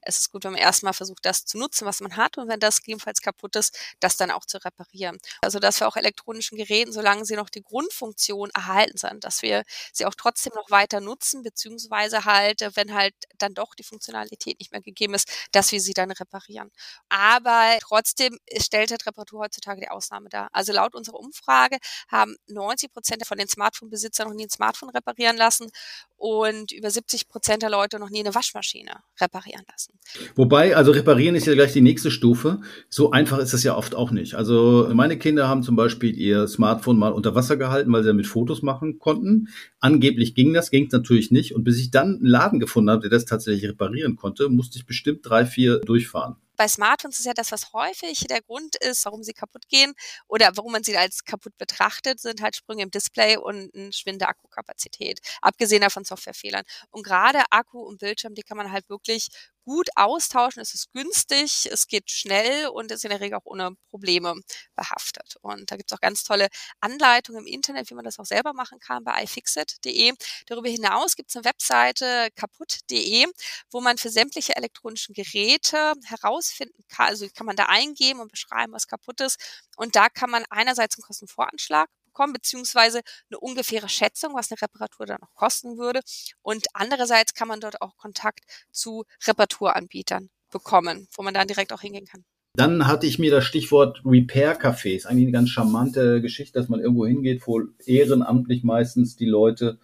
es 0.00 0.20
ist 0.20 0.32
gut, 0.32 0.44
wenn 0.44 0.52
man 0.52 0.60
erstmal 0.62 0.94
versucht, 0.94 1.26
das 1.26 1.44
zu 1.46 1.58
nutzen, 1.58 1.86
was 1.86 2.00
man 2.00 2.16
hat 2.16 2.38
und 2.38 2.48
wenn 2.48 2.60
das 2.60 2.80
gegebenenfalls 2.80 3.20
kaputt 3.20 3.56
ist, 3.56 3.76
das 4.00 4.16
dann 4.16 4.30
auch 4.30 4.46
zu 4.46 4.64
reparieren. 4.64 5.18
Also, 5.42 5.58
dass 5.58 5.80
wir 5.80 5.88
auch 5.88 5.96
elektronischen 5.96 6.56
Geräten, 6.58 6.92
solange 6.92 7.24
sie 7.26 7.36
noch 7.36 7.50
die 7.50 7.62
Grundfunktion 7.62 8.50
erhalten 8.54 8.96
sind, 8.98 9.24
dass 9.24 9.42
wir 9.42 9.64
sie 9.92 10.06
auch 10.06 10.14
trotzdem 10.16 10.52
noch 10.54 10.70
weiter 10.70 11.00
nutzen, 11.00 11.42
beziehungsweise 11.42 12.24
halt, 12.24 12.60
wenn 12.76 12.94
halt 12.94 13.14
dann 13.38 13.52
doch 13.54 13.74
die 13.74 13.84
Funktionalität 13.84 14.58
nicht 14.60 14.72
mehr 14.72 14.82
gegeben 14.82 15.14
ist, 15.14 15.28
dass 15.52 15.72
wir 15.72 15.80
sie 15.80 15.92
dann 15.94 16.10
reparieren. 16.12 16.70
Aber 17.10 17.76
trotzdem 17.82 18.37
stellt 18.58 18.90
halt 18.90 19.06
Reparatur 19.06 19.40
heutzutage 19.40 19.80
die 19.80 19.88
Ausnahme 19.88 20.28
dar. 20.28 20.48
Also 20.52 20.72
laut 20.72 20.94
unserer 20.94 21.18
Umfrage 21.18 21.78
haben 22.08 22.36
90 22.48 22.92
Prozent 22.92 23.26
von 23.26 23.38
den 23.38 23.48
Smartphone-Besitzern 23.48 24.28
noch 24.28 24.34
nie 24.34 24.46
ein 24.46 24.50
Smartphone 24.50 24.90
reparieren 24.90 25.36
lassen 25.36 25.70
und 26.16 26.72
über 26.72 26.90
70 26.90 27.28
Prozent 27.28 27.62
der 27.62 27.70
Leute 27.70 27.98
noch 27.98 28.10
nie 28.10 28.20
eine 28.20 28.34
Waschmaschine 28.34 28.90
reparieren 29.20 29.64
lassen. 29.70 29.98
Wobei, 30.34 30.76
also 30.76 30.90
reparieren 30.90 31.36
ist 31.36 31.46
ja 31.46 31.54
gleich 31.54 31.72
die 31.72 31.80
nächste 31.80 32.10
Stufe. 32.10 32.60
So 32.88 33.12
einfach 33.12 33.38
ist 33.38 33.54
es 33.54 33.62
ja 33.62 33.76
oft 33.76 33.94
auch 33.94 34.10
nicht. 34.10 34.34
Also 34.34 34.90
meine 34.92 35.18
Kinder 35.18 35.48
haben 35.48 35.62
zum 35.62 35.76
Beispiel 35.76 36.16
ihr 36.16 36.48
Smartphone 36.48 36.98
mal 36.98 37.12
unter 37.12 37.34
Wasser 37.34 37.56
gehalten, 37.56 37.92
weil 37.92 38.02
sie 38.02 38.08
damit 38.08 38.26
Fotos 38.26 38.62
machen 38.62 38.98
konnten. 38.98 39.48
Angeblich 39.80 40.34
ging 40.34 40.52
das, 40.52 40.70
ging 40.70 40.86
es 40.86 40.92
natürlich 40.92 41.30
nicht. 41.30 41.54
Und 41.54 41.64
bis 41.64 41.78
ich 41.78 41.90
dann 41.90 42.16
einen 42.16 42.26
Laden 42.26 42.58
gefunden 42.58 42.90
habe, 42.90 43.02
der 43.02 43.10
das 43.10 43.24
tatsächlich 43.24 43.70
reparieren 43.70 44.16
konnte, 44.16 44.48
musste 44.48 44.78
ich 44.78 44.86
bestimmt 44.86 45.20
drei, 45.22 45.46
vier 45.46 45.78
durchfahren 45.78 46.36
bei 46.58 46.68
Smartphones 46.68 47.18
ist 47.20 47.26
ja 47.26 47.34
das, 47.34 47.52
was 47.52 47.72
häufig 47.72 48.26
der 48.28 48.42
Grund 48.42 48.76
ist, 48.76 49.04
warum 49.06 49.22
sie 49.22 49.32
kaputt 49.32 49.68
gehen 49.68 49.94
oder 50.28 50.50
warum 50.56 50.72
man 50.72 50.84
sie 50.84 50.96
als 50.98 51.24
kaputt 51.24 51.56
betrachtet, 51.58 52.20
sind 52.20 52.42
halt 52.42 52.56
Sprünge 52.56 52.82
im 52.82 52.90
Display 52.90 53.38
und 53.38 53.74
eine 53.74 53.92
schwinde 53.92 54.28
Akkukapazität, 54.28 55.20
abgesehen 55.42 55.82
davon 55.82 56.04
Softwarefehlern. 56.04 56.64
Und 56.90 57.04
gerade 57.04 57.42
Akku 57.50 57.80
und 57.80 57.98
Bildschirm, 58.00 58.34
die 58.34 58.42
kann 58.42 58.58
man 58.58 58.72
halt 58.72 58.88
wirklich 58.90 59.28
gut 59.68 59.90
austauschen, 59.96 60.62
es 60.62 60.72
ist 60.72 60.92
günstig, 60.92 61.68
es 61.70 61.86
geht 61.86 62.10
schnell 62.10 62.68
und 62.68 62.90
ist 62.90 63.04
in 63.04 63.10
der 63.10 63.20
Regel 63.20 63.36
auch 63.38 63.44
ohne 63.44 63.72
Probleme 63.90 64.34
behaftet. 64.74 65.36
Und 65.42 65.70
da 65.70 65.76
gibt 65.76 65.92
es 65.92 65.96
auch 65.96 66.00
ganz 66.00 66.24
tolle 66.24 66.48
Anleitungen 66.80 67.46
im 67.46 67.52
Internet, 67.52 67.90
wie 67.90 67.94
man 67.94 68.04
das 68.04 68.18
auch 68.18 68.24
selber 68.24 68.54
machen 68.54 68.80
kann 68.80 69.04
bei 69.04 69.24
iFixit.de. 69.24 70.14
Darüber 70.46 70.70
hinaus 70.70 71.16
gibt 71.16 71.28
es 71.28 71.36
eine 71.36 71.44
Webseite 71.44 72.28
kaputt.de, 72.34 73.26
wo 73.70 73.80
man 73.82 73.98
für 73.98 74.08
sämtliche 74.08 74.56
elektronischen 74.56 75.14
Geräte 75.14 75.92
herausfinden 76.04 76.82
kann, 76.88 77.08
also 77.08 77.26
kann 77.34 77.46
man 77.46 77.56
da 77.56 77.66
eingeben 77.66 78.20
und 78.20 78.30
beschreiben, 78.30 78.72
was 78.72 78.86
kaputt 78.86 79.20
ist. 79.20 79.38
Und 79.76 79.96
da 79.96 80.08
kann 80.08 80.30
man 80.30 80.44
einerseits 80.48 80.96
einen 80.96 81.04
Kostenvoranschlag 81.04 81.90
bekommen, 82.18 82.32
beziehungsweise 82.32 83.00
eine 83.30 83.38
ungefähre 83.38 83.88
Schätzung, 83.88 84.34
was 84.34 84.50
eine 84.50 84.60
Reparatur 84.60 85.06
dann 85.06 85.18
noch 85.20 85.34
kosten 85.34 85.78
würde. 85.78 86.00
Und 86.42 86.66
andererseits 86.74 87.34
kann 87.34 87.48
man 87.48 87.60
dort 87.60 87.80
auch 87.80 87.96
Kontakt 87.96 88.40
zu 88.72 89.04
Reparaturanbietern 89.26 90.28
bekommen, 90.50 91.06
wo 91.16 91.22
man 91.22 91.34
dann 91.34 91.46
direkt 91.46 91.72
auch 91.72 91.80
hingehen 91.80 92.06
kann. 92.06 92.24
Dann 92.54 92.88
hatte 92.88 93.06
ich 93.06 93.20
mir 93.20 93.30
das 93.30 93.44
Stichwort 93.44 94.02
Repair-Cafés. 94.04 95.06
Eigentlich 95.06 95.26
eine 95.26 95.32
ganz 95.32 95.50
charmante 95.50 96.20
Geschichte, 96.20 96.58
dass 96.58 96.68
man 96.68 96.80
irgendwo 96.80 97.06
hingeht, 97.06 97.46
wo 97.46 97.62
ehrenamtlich 97.86 98.64
meistens 98.64 99.14
die 99.14 99.26
Leute, 99.26 99.78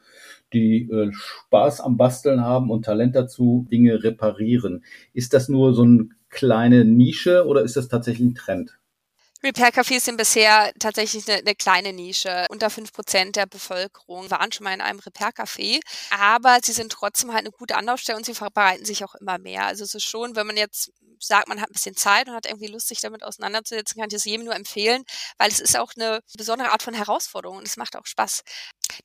die 0.52 0.90
äh, 0.90 1.12
Spaß 1.12 1.80
am 1.82 1.96
Basteln 1.96 2.40
haben 2.40 2.70
und 2.70 2.84
Talent 2.84 3.14
dazu, 3.14 3.66
Dinge 3.70 4.02
reparieren. 4.02 4.82
Ist 5.12 5.34
das 5.34 5.48
nur 5.48 5.72
so 5.72 5.82
eine 5.82 6.08
kleine 6.30 6.84
Nische 6.84 7.46
oder 7.46 7.62
ist 7.62 7.76
das 7.76 7.86
tatsächlich 7.86 8.26
ein 8.26 8.34
Trend? 8.34 8.76
Repair-Cafés 9.44 10.00
sind 10.00 10.16
bisher 10.16 10.72
tatsächlich 10.78 11.28
eine, 11.28 11.38
eine 11.38 11.54
kleine 11.54 11.92
Nische. 11.92 12.46
Unter 12.50 12.70
fünf 12.70 12.92
Prozent 12.92 13.36
der 13.36 13.46
Bevölkerung 13.46 14.30
waren 14.30 14.50
schon 14.52 14.64
mal 14.64 14.74
in 14.74 14.80
einem 14.80 14.98
Repair-Café. 14.98 15.80
Aber 16.10 16.58
sie 16.62 16.72
sind 16.72 16.92
trotzdem 16.92 17.32
halt 17.32 17.42
eine 17.42 17.50
gute 17.50 17.76
Anlaufstelle 17.76 18.16
und 18.16 18.26
sie 18.26 18.34
verbreiten 18.34 18.84
sich 18.84 19.04
auch 19.04 19.14
immer 19.14 19.38
mehr. 19.38 19.66
Also 19.66 19.84
es 19.84 19.94
ist 19.94 20.04
schon, 20.04 20.34
wenn 20.36 20.46
man 20.46 20.56
jetzt 20.56 20.90
sagt, 21.20 21.48
man 21.48 21.60
hat 21.60 21.70
ein 21.70 21.72
bisschen 21.72 21.96
Zeit 21.96 22.28
und 22.28 22.34
hat 22.34 22.46
irgendwie 22.46 22.66
Lust, 22.66 22.88
sich 22.88 23.00
damit 23.00 23.22
auseinanderzusetzen, 23.22 24.00
kann 24.00 24.08
ich 24.08 24.16
es 24.16 24.24
jedem 24.24 24.44
nur 24.44 24.54
empfehlen, 24.54 25.04
weil 25.38 25.50
es 25.50 25.60
ist 25.60 25.78
auch 25.78 25.92
eine 25.96 26.20
besondere 26.36 26.70
Art 26.70 26.82
von 26.82 26.94
Herausforderung 26.94 27.58
und 27.58 27.66
es 27.66 27.76
macht 27.76 27.96
auch 27.96 28.06
Spaß. 28.06 28.42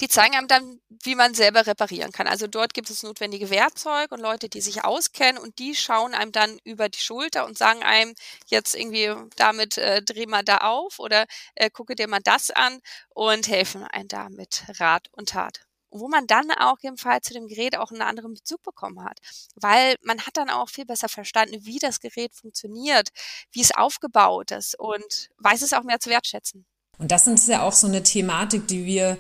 Die 0.02 0.08
zeigen 0.08 0.36
einem 0.36 0.48
dann, 0.48 0.80
wie 1.04 1.16
man 1.16 1.34
selber 1.34 1.66
reparieren 1.66 2.12
kann. 2.12 2.28
Also 2.28 2.48
dort 2.48 2.74
gibt 2.74 2.90
es 2.90 3.04
notwendige 3.04 3.50
Werkzeug 3.50 4.12
und 4.12 4.20
Leute, 4.20 4.50
die 4.50 4.62
sich 4.62 4.84
auskennen 4.84 5.42
und 5.42 5.58
die 5.60 5.76
schauen 5.76 6.14
einem 6.14 6.32
dann 6.32 6.60
über 6.64 6.90
die 6.90 7.00
Schulter 7.00 7.46
und 7.46 7.58
sagen 7.58 7.84
einem 7.84 8.14
jetzt 8.48 8.76
irgendwie 8.76 9.14
damit 9.36 9.78
äh, 9.78 10.02
dreh 10.02 10.28
mal 10.30 10.44
da 10.44 10.58
auf 10.58 11.00
oder 11.00 11.26
äh, 11.56 11.70
gucke 11.70 11.96
dir 11.96 12.08
mal 12.08 12.22
das 12.24 12.52
an 12.52 12.80
und 13.10 13.48
helfen 13.48 13.84
einem 13.84 14.08
da 14.08 14.30
mit 14.30 14.64
Rat 14.80 15.10
und 15.12 15.30
Tat 15.30 15.62
wo 15.92 16.08
man 16.08 16.28
dann 16.28 16.52
auch 16.52 16.78
im 16.82 16.98
Fall 16.98 17.22
zu 17.22 17.34
dem 17.34 17.48
Gerät 17.48 17.78
auch 17.78 17.92
einen 17.92 18.02
anderen 18.02 18.34
Bezug 18.34 18.62
bekommen 18.64 19.04
hat. 19.04 19.20
Weil 19.56 19.96
man 20.04 20.22
hat 20.22 20.38
dann 20.38 20.50
auch 20.50 20.70
viel 20.70 20.86
besser 20.86 21.10
verstanden, 21.10 21.66
wie 21.66 21.80
das 21.80 22.00
Gerät 22.00 22.34
funktioniert, 22.34 23.10
wie 23.52 23.62
es 23.62 23.76
aufgebaut 23.76 24.52
ist 24.52 24.78
und 24.78 25.30
weiß 25.40 25.62
es 25.62 25.74
auch 25.74 25.84
mehr 25.84 26.00
zu 26.00 26.10
wertschätzen. 26.10 26.66
Und 26.98 27.12
das 27.12 27.28
ist 27.28 27.48
ja 27.48 27.64
auch 27.64 27.74
so 27.74 27.88
eine 27.88 28.04
Thematik, 28.04 28.68
die 28.68 28.86
wir 28.86 29.18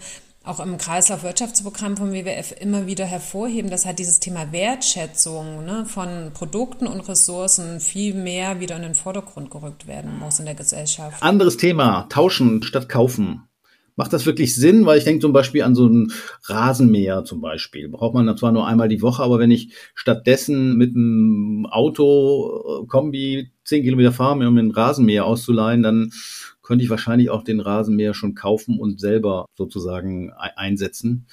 auch 0.49 0.59
im 0.59 0.77
Kreislaufwirtschaftsprogramm 0.77 1.95
vom 1.95 2.12
WWF 2.12 2.55
immer 2.59 2.88
wieder 2.88 3.05
hervorheben, 3.05 3.69
dass 3.69 3.85
halt 3.85 3.99
dieses 3.99 4.19
Thema 4.19 4.51
Wertschätzung 4.51 5.63
ne, 5.63 5.85
von 5.85 6.31
Produkten 6.33 6.88
und 6.88 7.07
Ressourcen 7.07 7.79
viel 7.79 8.15
mehr 8.15 8.59
wieder 8.59 8.75
in 8.75 8.81
den 8.81 8.95
Vordergrund 8.95 9.51
gerückt 9.51 9.88
werden 9.88 10.17
muss 10.17 10.39
in 10.39 10.45
der 10.45 10.55
Gesellschaft. 10.55 11.21
Anderes 11.21 11.57
Thema, 11.57 12.07
tauschen 12.09 12.63
statt 12.63 12.89
kaufen. 12.89 13.43
Macht 13.95 14.13
das 14.13 14.25
wirklich 14.25 14.55
Sinn? 14.55 14.85
Weil 14.85 14.97
ich 14.97 15.03
denke 15.03 15.19
zum 15.19 15.33
Beispiel 15.33 15.62
an 15.62 15.75
so 15.75 15.85
ein 15.85 16.12
Rasenmäher 16.45 17.25
zum 17.25 17.41
Beispiel. 17.41 17.89
Braucht 17.89 18.15
man 18.15 18.38
zwar 18.38 18.53
nur 18.53 18.65
einmal 18.65 18.88
die 18.88 19.01
Woche, 19.01 19.21
aber 19.21 19.39
wenn 19.39 19.51
ich 19.51 19.73
stattdessen 19.93 20.77
mit 20.77 20.95
einem 20.95 21.67
Auto, 21.69 22.81
äh, 22.81 22.88
Kombi, 22.88 23.51
zehn 23.65 23.83
Kilometer 23.83 24.13
fahre, 24.13 24.47
um 24.47 24.57
einen 24.57 24.71
Rasenmäher 24.71 25.25
auszuleihen, 25.25 25.83
dann 25.83 26.12
könnte 26.69 26.84
ich 26.84 26.91
wahrscheinlich 26.91 27.32
auch 27.32 27.43
den 27.43 27.62
Rasenmäher 27.62 28.13
schon 28.13 28.36
kaufen 28.36 28.77
und 28.77 28.99
selber 28.99 29.47
sozusagen 29.58 30.32
einsetzen. 30.34 31.25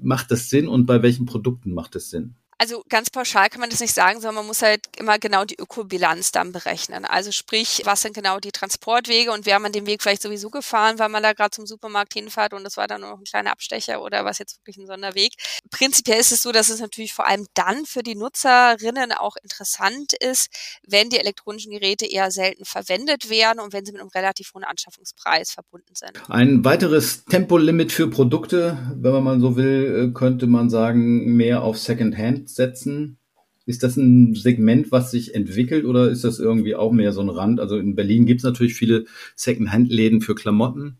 Macht 0.00 0.30
das 0.30 0.48
Sinn 0.48 0.68
und 0.68 0.86
bei 0.86 1.02
welchen 1.02 1.26
Produkten 1.26 1.74
macht 1.74 1.96
es 1.96 2.08
Sinn? 2.08 2.36
Also 2.58 2.84
ganz 2.88 3.10
pauschal 3.10 3.48
kann 3.48 3.60
man 3.60 3.70
das 3.70 3.80
nicht 3.80 3.94
sagen, 3.94 4.20
sondern 4.20 4.36
man 4.36 4.46
muss 4.46 4.62
halt 4.62 4.88
immer 4.96 5.18
genau 5.18 5.44
die 5.44 5.56
Ökobilanz 5.58 6.32
dann 6.32 6.52
berechnen. 6.52 7.04
Also 7.04 7.32
sprich, 7.32 7.82
was 7.84 8.02
sind 8.02 8.14
genau 8.14 8.38
die 8.38 8.52
Transportwege 8.52 9.32
und 9.32 9.46
wäre 9.46 9.60
man 9.60 9.72
den 9.72 9.86
Weg 9.86 10.02
vielleicht 10.02 10.22
sowieso 10.22 10.50
gefahren, 10.50 10.98
weil 10.98 11.08
man 11.08 11.22
da 11.22 11.32
gerade 11.32 11.50
zum 11.50 11.66
Supermarkt 11.66 12.14
hinfährt 12.14 12.54
und 12.54 12.64
das 12.64 12.76
war 12.76 12.86
dann 12.86 13.00
nur 13.00 13.10
noch 13.10 13.18
ein 13.18 13.24
kleiner 13.24 13.50
Abstecher 13.50 14.02
oder 14.02 14.24
was 14.24 14.38
jetzt 14.38 14.58
wirklich 14.58 14.76
ein 14.76 14.86
Sonderweg. 14.86 15.32
Prinzipiell 15.70 16.20
ist 16.20 16.32
es 16.32 16.42
so, 16.42 16.52
dass 16.52 16.68
es 16.68 16.80
natürlich 16.80 17.12
vor 17.12 17.26
allem 17.26 17.46
dann 17.54 17.86
für 17.86 18.02
die 18.02 18.14
Nutzerinnen 18.14 19.12
auch 19.12 19.36
interessant 19.42 20.12
ist, 20.12 20.48
wenn 20.86 21.10
die 21.10 21.18
elektronischen 21.18 21.72
Geräte 21.72 22.06
eher 22.06 22.30
selten 22.30 22.64
verwendet 22.64 23.30
werden 23.30 23.60
und 23.60 23.72
wenn 23.72 23.84
sie 23.84 23.92
mit 23.92 24.00
einem 24.00 24.10
relativ 24.10 24.54
hohen 24.54 24.64
Anschaffungspreis 24.64 25.50
verbunden 25.50 25.94
sind. 25.94 26.12
Ein 26.28 26.64
weiteres 26.64 27.24
Tempolimit 27.24 27.92
für 27.92 28.08
Produkte, 28.08 28.78
wenn 28.94 29.12
man 29.12 29.24
mal 29.24 29.40
so 29.40 29.56
will, 29.56 30.10
äh, 30.10 30.14
könnte 30.14 30.46
man 30.46 30.70
sagen, 30.70 31.34
mehr 31.36 31.62
auf 31.62 31.78
Secondhand 31.78 32.43
setzen? 32.48 33.18
Ist 33.66 33.82
das 33.82 33.96
ein 33.96 34.34
Segment, 34.34 34.92
was 34.92 35.10
sich 35.10 35.34
entwickelt 35.34 35.86
oder 35.86 36.10
ist 36.10 36.24
das 36.24 36.38
irgendwie 36.38 36.74
auch 36.74 36.92
mehr 36.92 37.12
so 37.12 37.22
ein 37.22 37.30
Rand? 37.30 37.60
Also 37.60 37.78
in 37.78 37.94
Berlin 37.96 38.26
gibt 38.26 38.40
es 38.40 38.44
natürlich 38.44 38.74
viele 38.74 39.06
Second-Hand-Läden 39.36 40.20
für 40.20 40.34
Klamotten. 40.34 40.98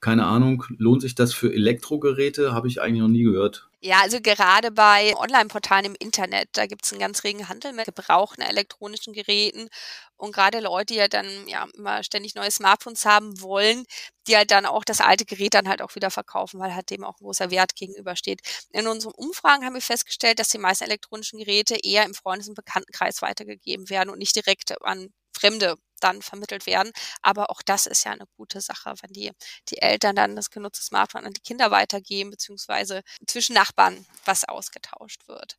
Keine 0.00 0.26
Ahnung, 0.26 0.64
lohnt 0.78 1.02
sich 1.02 1.14
das 1.14 1.32
für 1.32 1.52
Elektrogeräte? 1.52 2.52
Habe 2.52 2.68
ich 2.68 2.80
eigentlich 2.80 3.02
noch 3.02 3.08
nie 3.08 3.22
gehört. 3.22 3.69
Ja, 3.82 4.00
also 4.02 4.20
gerade 4.20 4.70
bei 4.70 5.16
Online-Portalen 5.16 5.86
im 5.86 5.94
Internet, 5.98 6.50
da 6.52 6.66
gibt 6.66 6.84
es 6.84 6.92
einen 6.92 7.00
ganz 7.00 7.24
regen 7.24 7.48
Handel 7.48 7.72
mit 7.72 7.86
gebrauchten 7.86 8.42
elektronischen 8.42 9.14
Geräten. 9.14 9.68
Und 10.16 10.32
gerade 10.34 10.60
Leute, 10.60 10.92
die 10.92 10.98
ja 10.98 11.08
dann 11.08 11.48
ja 11.48 11.66
immer 11.74 12.02
ständig 12.02 12.34
neue 12.34 12.50
Smartphones 12.50 13.06
haben 13.06 13.40
wollen, 13.40 13.86
die 14.26 14.36
halt 14.36 14.50
dann 14.50 14.66
auch 14.66 14.84
das 14.84 15.00
alte 15.00 15.24
Gerät 15.24 15.54
dann 15.54 15.66
halt 15.66 15.80
auch 15.80 15.94
wieder 15.94 16.10
verkaufen, 16.10 16.60
weil 16.60 16.74
halt 16.74 16.90
dem 16.90 17.04
auch 17.04 17.18
ein 17.20 17.24
großer 17.24 17.50
Wert 17.50 17.74
gegenübersteht. 17.74 18.42
In 18.72 18.86
unseren 18.86 19.14
Umfragen 19.14 19.64
haben 19.64 19.72
wir 19.74 19.80
festgestellt, 19.80 20.38
dass 20.40 20.48
die 20.50 20.58
meisten 20.58 20.84
elektronischen 20.84 21.38
Geräte 21.38 21.76
eher 21.82 22.04
im 22.04 22.12
Freundes- 22.12 22.48
und 22.48 22.54
Bekanntenkreis 22.56 23.22
weitergegeben 23.22 23.88
werden 23.88 24.10
und 24.10 24.18
nicht 24.18 24.36
direkt 24.36 24.74
an 24.82 25.08
Fremde 25.34 25.76
dann 26.00 26.22
vermittelt 26.22 26.66
werden. 26.66 26.92
Aber 27.22 27.50
auch 27.50 27.62
das 27.62 27.86
ist 27.86 28.04
ja 28.04 28.12
eine 28.12 28.26
gute 28.36 28.60
Sache, 28.60 28.94
wenn 29.02 29.12
die, 29.12 29.32
die 29.68 29.82
Eltern 29.82 30.16
dann 30.16 30.36
das 30.36 30.50
genutzte 30.50 30.84
Smartphone 30.84 31.26
an 31.26 31.32
die 31.32 31.42
Kinder 31.42 31.70
weitergeben, 31.70 32.30
beziehungsweise 32.30 33.02
zwischen 33.26 33.54
Nachbarn 33.54 34.06
was 34.24 34.44
ausgetauscht 34.44 35.28
wird. 35.28 35.56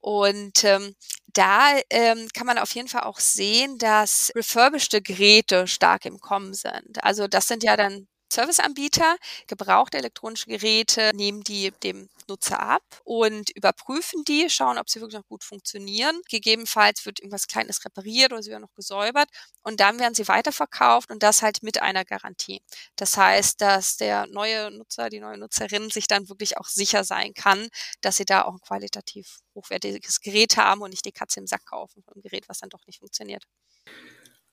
Und 0.00 0.64
ähm, 0.64 0.94
da 1.28 1.78
ähm, 1.88 2.28
kann 2.34 2.46
man 2.46 2.58
auf 2.58 2.74
jeden 2.74 2.88
Fall 2.88 3.04
auch 3.04 3.20
sehen, 3.20 3.78
dass 3.78 4.30
refurbished 4.36 5.02
Geräte 5.02 5.66
stark 5.66 6.04
im 6.04 6.20
Kommen 6.20 6.52
sind. 6.52 7.02
Also 7.02 7.26
das 7.26 7.48
sind 7.48 7.62
ja 7.64 7.76
dann 7.76 8.06
Serviceanbieter, 8.32 9.16
gebrauchte 9.46 9.98
elektronische 9.98 10.46
Geräte 10.46 11.10
nehmen 11.14 11.42
die 11.42 11.70
dem 11.82 12.08
Nutzer 12.28 12.58
ab 12.60 12.82
und 13.04 13.50
überprüfen 13.50 14.24
die, 14.24 14.48
schauen, 14.48 14.78
ob 14.78 14.88
sie 14.88 15.00
wirklich 15.00 15.20
noch 15.20 15.28
gut 15.28 15.44
funktionieren. 15.44 16.20
Gegebenenfalls 16.28 17.04
wird 17.04 17.20
irgendwas 17.20 17.46
Kleines 17.46 17.84
repariert 17.84 18.32
oder 18.32 18.42
sie 18.42 18.50
werden 18.50 18.62
noch 18.62 18.74
gesäubert 18.74 19.28
und 19.62 19.80
dann 19.80 19.98
werden 19.98 20.14
sie 20.14 20.26
weiterverkauft 20.28 21.10
und 21.10 21.22
das 21.22 21.42
halt 21.42 21.62
mit 21.62 21.80
einer 21.82 22.04
Garantie. 22.04 22.62
Das 22.96 23.16
heißt, 23.16 23.60
dass 23.60 23.96
der 23.96 24.26
neue 24.26 24.70
Nutzer, 24.70 25.10
die 25.10 25.20
neue 25.20 25.38
Nutzerin 25.38 25.90
sich 25.90 26.06
dann 26.08 26.28
wirklich 26.28 26.56
auch 26.58 26.66
sicher 26.68 27.04
sein 27.04 27.34
kann, 27.34 27.68
dass 28.00 28.16
sie 28.16 28.24
da 28.24 28.42
auch 28.44 28.54
ein 28.54 28.60
qualitativ 28.60 29.40
hochwertiges 29.54 30.20
Gerät 30.20 30.56
haben 30.56 30.82
und 30.82 30.90
nicht 30.90 31.04
die 31.04 31.12
Katze 31.12 31.40
im 31.40 31.46
Sack 31.46 31.64
kaufen 31.66 32.02
von 32.02 32.14
einem 32.14 32.22
Gerät, 32.22 32.48
was 32.48 32.58
dann 32.58 32.70
doch 32.70 32.86
nicht 32.86 32.98
funktioniert. 33.00 33.44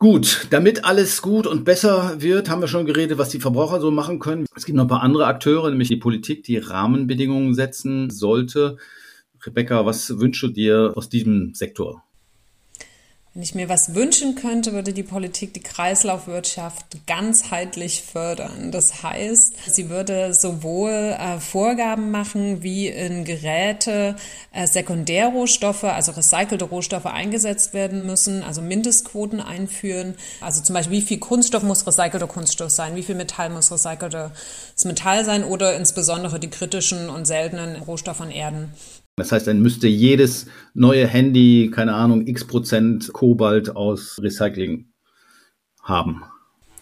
Gut, 0.01 0.47
damit 0.49 0.83
alles 0.83 1.21
gut 1.21 1.45
und 1.45 1.63
besser 1.63 2.19
wird, 2.23 2.49
haben 2.49 2.59
wir 2.59 2.67
schon 2.67 2.87
geredet, 2.87 3.19
was 3.19 3.29
die 3.29 3.39
Verbraucher 3.39 3.79
so 3.79 3.91
machen 3.91 4.17
können. 4.17 4.47
Es 4.55 4.65
gibt 4.65 4.75
noch 4.75 4.85
ein 4.85 4.87
paar 4.87 5.03
andere 5.03 5.27
Akteure, 5.27 5.69
nämlich 5.69 5.89
die 5.89 5.95
Politik, 5.95 6.41
die 6.43 6.57
Rahmenbedingungen 6.57 7.53
setzen 7.53 8.09
sollte. 8.09 8.77
Rebecca, 9.45 9.85
was 9.85 10.17
wünschst 10.17 10.41
du 10.41 10.47
dir 10.47 10.93
aus 10.95 11.07
diesem 11.07 11.53
Sektor? 11.53 12.03
Wenn 13.33 13.43
ich 13.43 13.55
mir 13.55 13.69
was 13.69 13.95
wünschen 13.95 14.35
könnte, 14.35 14.73
würde 14.73 14.91
die 14.91 15.03
Politik 15.03 15.53
die 15.53 15.61
Kreislaufwirtschaft 15.61 17.07
ganzheitlich 17.07 18.01
fördern. 18.01 18.73
Das 18.73 19.03
heißt, 19.03 19.55
sie 19.73 19.89
würde 19.89 20.33
sowohl 20.33 21.15
äh, 21.17 21.39
Vorgaben 21.39 22.11
machen, 22.11 22.61
wie 22.61 22.89
in 22.89 23.23
Geräte 23.23 24.17
äh, 24.51 24.67
Sekundärrohstoffe, 24.67 25.85
also 25.85 26.11
recycelte 26.11 26.65
Rohstoffe 26.65 27.05
eingesetzt 27.05 27.73
werden 27.73 28.05
müssen, 28.05 28.43
also 28.43 28.61
Mindestquoten 28.61 29.39
einführen. 29.39 30.15
Also 30.41 30.61
zum 30.61 30.73
Beispiel, 30.73 30.97
wie 30.97 31.01
viel 31.01 31.19
Kunststoff 31.19 31.63
muss 31.63 31.87
recycelter 31.87 32.27
Kunststoff 32.27 32.71
sein, 32.71 32.97
wie 32.97 33.03
viel 33.03 33.15
Metall 33.15 33.49
muss 33.49 33.71
recyceltes 33.71 34.83
Metall 34.83 35.23
sein 35.23 35.45
oder 35.45 35.77
insbesondere 35.77 36.37
die 36.37 36.49
kritischen 36.49 37.09
und 37.09 37.23
seltenen 37.23 37.77
Rohstoffe 37.77 38.19
und 38.19 38.31
Erden. 38.31 38.73
Das 39.21 39.31
heißt, 39.31 39.45
dann 39.45 39.61
müsste 39.61 39.87
jedes 39.87 40.47
neue 40.73 41.05
Handy, 41.05 41.69
keine 41.71 41.93
Ahnung, 41.93 42.25
x 42.25 42.43
Prozent 42.45 43.13
Kobalt 43.13 43.75
aus 43.75 44.17
Recycling 44.19 44.87
haben. 45.83 46.23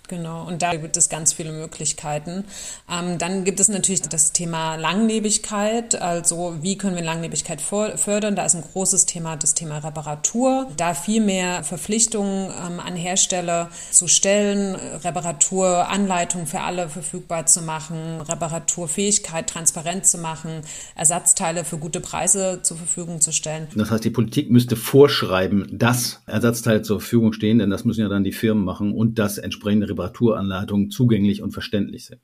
Genau, 0.09 0.47
und 0.47 0.63
da 0.63 0.75
gibt 0.75 0.97
es 0.97 1.07
ganz 1.07 1.33
viele 1.33 1.51
Möglichkeiten. 1.51 2.43
Ähm, 2.91 3.19
dann 3.19 3.43
gibt 3.43 3.59
es 3.59 3.67
natürlich 3.67 4.01
das 4.01 4.31
Thema 4.31 4.75
Langlebigkeit. 4.75 6.01
Also 6.01 6.55
wie 6.61 6.79
können 6.79 6.95
wir 6.95 7.03
Langlebigkeit 7.03 7.61
fördern? 7.61 8.35
Da 8.35 8.43
ist 8.43 8.55
ein 8.55 8.63
großes 8.63 9.05
Thema 9.05 9.37
das 9.37 9.53
Thema 9.53 9.77
Reparatur. 9.77 10.65
Da 10.77 10.95
viel 10.95 11.21
mehr 11.21 11.63
Verpflichtungen 11.63 12.49
ähm, 12.49 12.79
an 12.79 12.95
Hersteller 12.95 13.69
zu 13.91 14.07
stellen, 14.07 14.75
Reparaturanleitungen 15.03 16.47
für 16.47 16.61
alle 16.61 16.89
verfügbar 16.89 17.45
zu 17.45 17.61
machen, 17.61 18.21
Reparaturfähigkeit 18.21 19.47
transparent 19.47 20.07
zu 20.07 20.17
machen, 20.17 20.61
Ersatzteile 20.95 21.63
für 21.63 21.77
gute 21.77 21.99
Preise 21.99 22.61
zur 22.63 22.77
Verfügung 22.77 23.21
zu 23.21 23.31
stellen. 23.31 23.67
Das 23.75 23.91
heißt, 23.91 24.03
die 24.03 24.09
Politik 24.09 24.49
müsste 24.49 24.75
vorschreiben, 24.75 25.67
dass 25.71 26.23
Ersatzteile 26.25 26.81
zur 26.81 26.99
Verfügung 26.99 27.31
stehen, 27.31 27.59
denn 27.59 27.69
das 27.69 27.85
müssen 27.85 28.01
ja 28.01 28.09
dann 28.09 28.23
die 28.23 28.31
Firmen 28.31 28.65
machen 28.65 28.91
und 28.91 29.19
das 29.19 29.37
entsprechende 29.37 29.87
Reparaturanleitungen 29.99 30.89
zugänglich 30.89 31.41
und 31.41 31.51
verständlich 31.51 32.05
sind. 32.05 32.21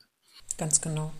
Ganz 0.57 0.81
genau. 0.81 1.11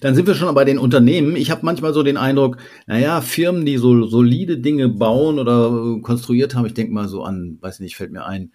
Dann 0.00 0.14
sind 0.14 0.26
wir 0.26 0.34
schon 0.34 0.54
bei 0.54 0.64
den 0.64 0.78
Unternehmen. 0.78 1.36
Ich 1.36 1.50
habe 1.50 1.64
manchmal 1.64 1.94
so 1.94 2.02
den 2.02 2.16
Eindruck, 2.16 2.58
naja, 2.86 3.20
Firmen, 3.22 3.64
die 3.64 3.78
so 3.78 4.06
solide 4.06 4.58
Dinge 4.58 4.88
bauen 4.88 5.38
oder 5.38 6.00
konstruiert 6.02 6.54
haben, 6.54 6.66
ich 6.66 6.74
denke 6.74 6.92
mal 6.92 7.08
so 7.08 7.22
an, 7.22 7.58
weiß 7.60 7.80
nicht, 7.80 7.96
fällt 7.96 8.12
mir 8.12 8.26
ein, 8.26 8.52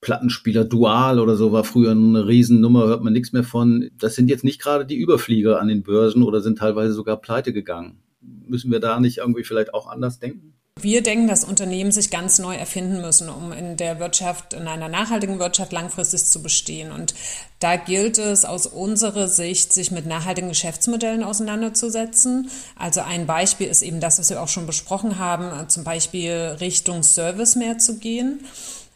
Plattenspieler 0.00 0.64
Dual 0.64 1.20
oder 1.20 1.36
so 1.36 1.52
war 1.52 1.62
früher 1.62 1.92
eine 1.92 2.26
Riesennummer, 2.26 2.86
hört 2.86 3.04
man 3.04 3.12
nichts 3.12 3.32
mehr 3.32 3.44
von. 3.44 3.88
Das 3.98 4.16
sind 4.16 4.28
jetzt 4.28 4.42
nicht 4.42 4.60
gerade 4.60 4.84
die 4.84 4.96
Überflieger 4.96 5.60
an 5.60 5.68
den 5.68 5.84
Börsen 5.84 6.24
oder 6.24 6.40
sind 6.40 6.58
teilweise 6.58 6.92
sogar 6.92 7.18
pleite 7.18 7.52
gegangen. 7.52 8.02
Müssen 8.20 8.72
wir 8.72 8.80
da 8.80 8.98
nicht 8.98 9.18
irgendwie 9.18 9.44
vielleicht 9.44 9.74
auch 9.74 9.88
anders 9.88 10.18
denken? 10.18 10.51
Wir 10.82 11.02
denken, 11.02 11.28
dass 11.28 11.44
Unternehmen 11.44 11.92
sich 11.92 12.10
ganz 12.10 12.38
neu 12.38 12.54
erfinden 12.54 13.00
müssen, 13.00 13.28
um 13.28 13.52
in 13.52 13.76
der 13.76 14.00
Wirtschaft, 14.00 14.52
in 14.52 14.66
einer 14.66 14.88
nachhaltigen 14.88 15.38
Wirtschaft 15.38 15.72
langfristig 15.72 16.24
zu 16.24 16.42
bestehen. 16.42 16.90
Und 16.90 17.14
da 17.60 17.76
gilt 17.76 18.18
es 18.18 18.44
aus 18.44 18.66
unserer 18.66 19.28
Sicht, 19.28 19.72
sich 19.72 19.92
mit 19.92 20.06
nachhaltigen 20.06 20.48
Geschäftsmodellen 20.48 21.22
auseinanderzusetzen. 21.22 22.50
Also 22.76 23.00
ein 23.00 23.26
Beispiel 23.26 23.68
ist 23.68 23.82
eben 23.82 24.00
das, 24.00 24.18
was 24.18 24.30
wir 24.30 24.42
auch 24.42 24.48
schon 24.48 24.66
besprochen 24.66 25.18
haben, 25.18 25.68
zum 25.68 25.84
Beispiel 25.84 26.56
Richtung 26.60 27.02
Service 27.04 27.54
mehr 27.54 27.78
zu 27.78 27.98
gehen. 27.98 28.44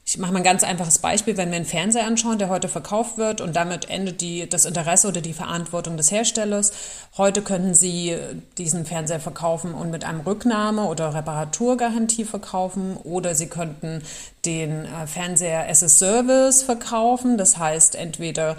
Ich 0.08 0.18
mache 0.18 0.30
mal 0.32 0.38
ein 0.38 0.44
ganz 0.44 0.62
einfaches 0.62 1.00
Beispiel, 1.00 1.36
wenn 1.36 1.50
wir 1.50 1.56
einen 1.56 1.64
Fernseher 1.64 2.06
anschauen, 2.06 2.38
der 2.38 2.48
heute 2.48 2.68
verkauft 2.68 3.18
wird 3.18 3.40
und 3.40 3.56
damit 3.56 3.90
endet 3.90 4.20
die, 4.20 4.48
das 4.48 4.64
Interesse 4.64 5.08
oder 5.08 5.20
die 5.20 5.32
Verantwortung 5.32 5.96
des 5.96 6.12
Herstellers. 6.12 6.70
Heute 7.16 7.42
könnten 7.42 7.74
Sie 7.74 8.16
diesen 8.56 8.86
Fernseher 8.86 9.18
verkaufen 9.18 9.74
und 9.74 9.90
mit 9.90 10.04
einem 10.04 10.20
Rücknahme- 10.20 10.84
oder 10.84 11.12
Reparaturgarantie 11.12 12.24
verkaufen 12.24 12.96
oder 12.96 13.34
Sie 13.34 13.48
könnten 13.48 14.00
den 14.44 14.84
äh, 14.84 15.08
Fernseher 15.08 15.68
as 15.68 15.82
a 15.82 15.88
Service 15.88 16.62
verkaufen. 16.62 17.36
Das 17.36 17.58
heißt, 17.58 17.96
entweder 17.96 18.56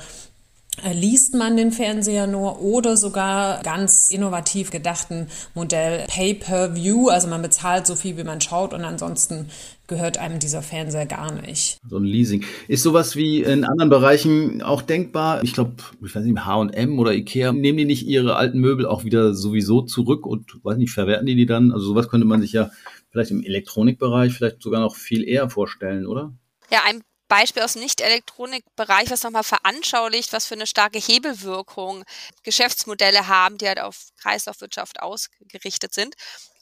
Äh, 0.83 0.93
liest 0.93 1.33
man 1.33 1.57
den 1.57 1.71
Fernseher 1.71 2.27
nur 2.27 2.61
oder 2.61 2.97
sogar 2.97 3.63
ganz 3.63 4.09
innovativ 4.09 4.69
gedachten 4.69 5.27
Modell 5.55 6.05
Pay-per-View, 6.07 7.09
also 7.09 7.27
man 7.27 7.41
bezahlt 7.41 7.87
so 7.87 7.95
viel, 7.95 8.15
wie 8.17 8.23
man 8.23 8.41
schaut 8.41 8.73
und 8.73 8.85
ansonsten 8.85 9.49
gehört 9.87 10.17
einem 10.17 10.39
dieser 10.39 10.61
Fernseher 10.61 11.05
gar 11.05 11.31
nicht. 11.31 11.77
So 11.89 11.97
ein 11.97 12.03
Leasing. 12.03 12.45
Ist 12.67 12.83
sowas 12.83 13.15
wie 13.15 13.41
in 13.41 13.63
anderen 13.63 13.89
Bereichen 13.89 14.61
auch 14.61 14.81
denkbar? 14.81 15.43
Ich 15.43 15.53
glaube, 15.53 15.75
ich 16.05 16.13
weiß 16.13 16.23
nicht, 16.23 16.45
H&M 16.45 16.99
oder 16.99 17.13
Ikea, 17.13 17.53
nehmen 17.53 17.77
die 17.77 17.85
nicht 17.85 18.05
ihre 18.05 18.35
alten 18.35 18.59
Möbel 18.59 18.85
auch 18.85 19.03
wieder 19.03 19.33
sowieso 19.33 19.81
zurück 19.81 20.25
und, 20.25 20.59
weiß 20.63 20.77
nicht, 20.77 20.91
verwerten 20.91 21.25
die 21.25 21.35
die 21.35 21.45
dann? 21.45 21.71
Also 21.71 21.87
sowas 21.87 22.09
könnte 22.09 22.27
man 22.27 22.41
sich 22.41 22.51
ja 22.51 22.69
vielleicht 23.09 23.31
im 23.31 23.43
Elektronikbereich 23.43 24.33
vielleicht 24.33 24.61
sogar 24.61 24.81
noch 24.81 24.95
viel 24.95 25.27
eher 25.27 25.49
vorstellen, 25.49 26.05
oder? 26.05 26.33
Ja, 26.69 26.81
ein 26.85 27.01
Beispiel 27.29 27.63
aus 27.63 27.73
dem 27.73 27.81
Nicht-Elektronik-Bereich, 27.81 29.11
was 29.11 29.23
nochmal 29.23 29.43
veranschaulicht, 29.43 30.31
was 30.31 30.45
für 30.45 30.55
eine 30.55 30.67
starke 30.67 30.99
Hebelwirkung 30.99 32.03
Geschäftsmodelle 32.43 33.27
haben, 33.27 33.57
die 33.57 33.67
halt 33.67 33.81
auf 33.81 34.09
Kreislaufwirtschaft 34.21 35.01
ausgerichtet 35.01 35.93
sind. 35.93 36.15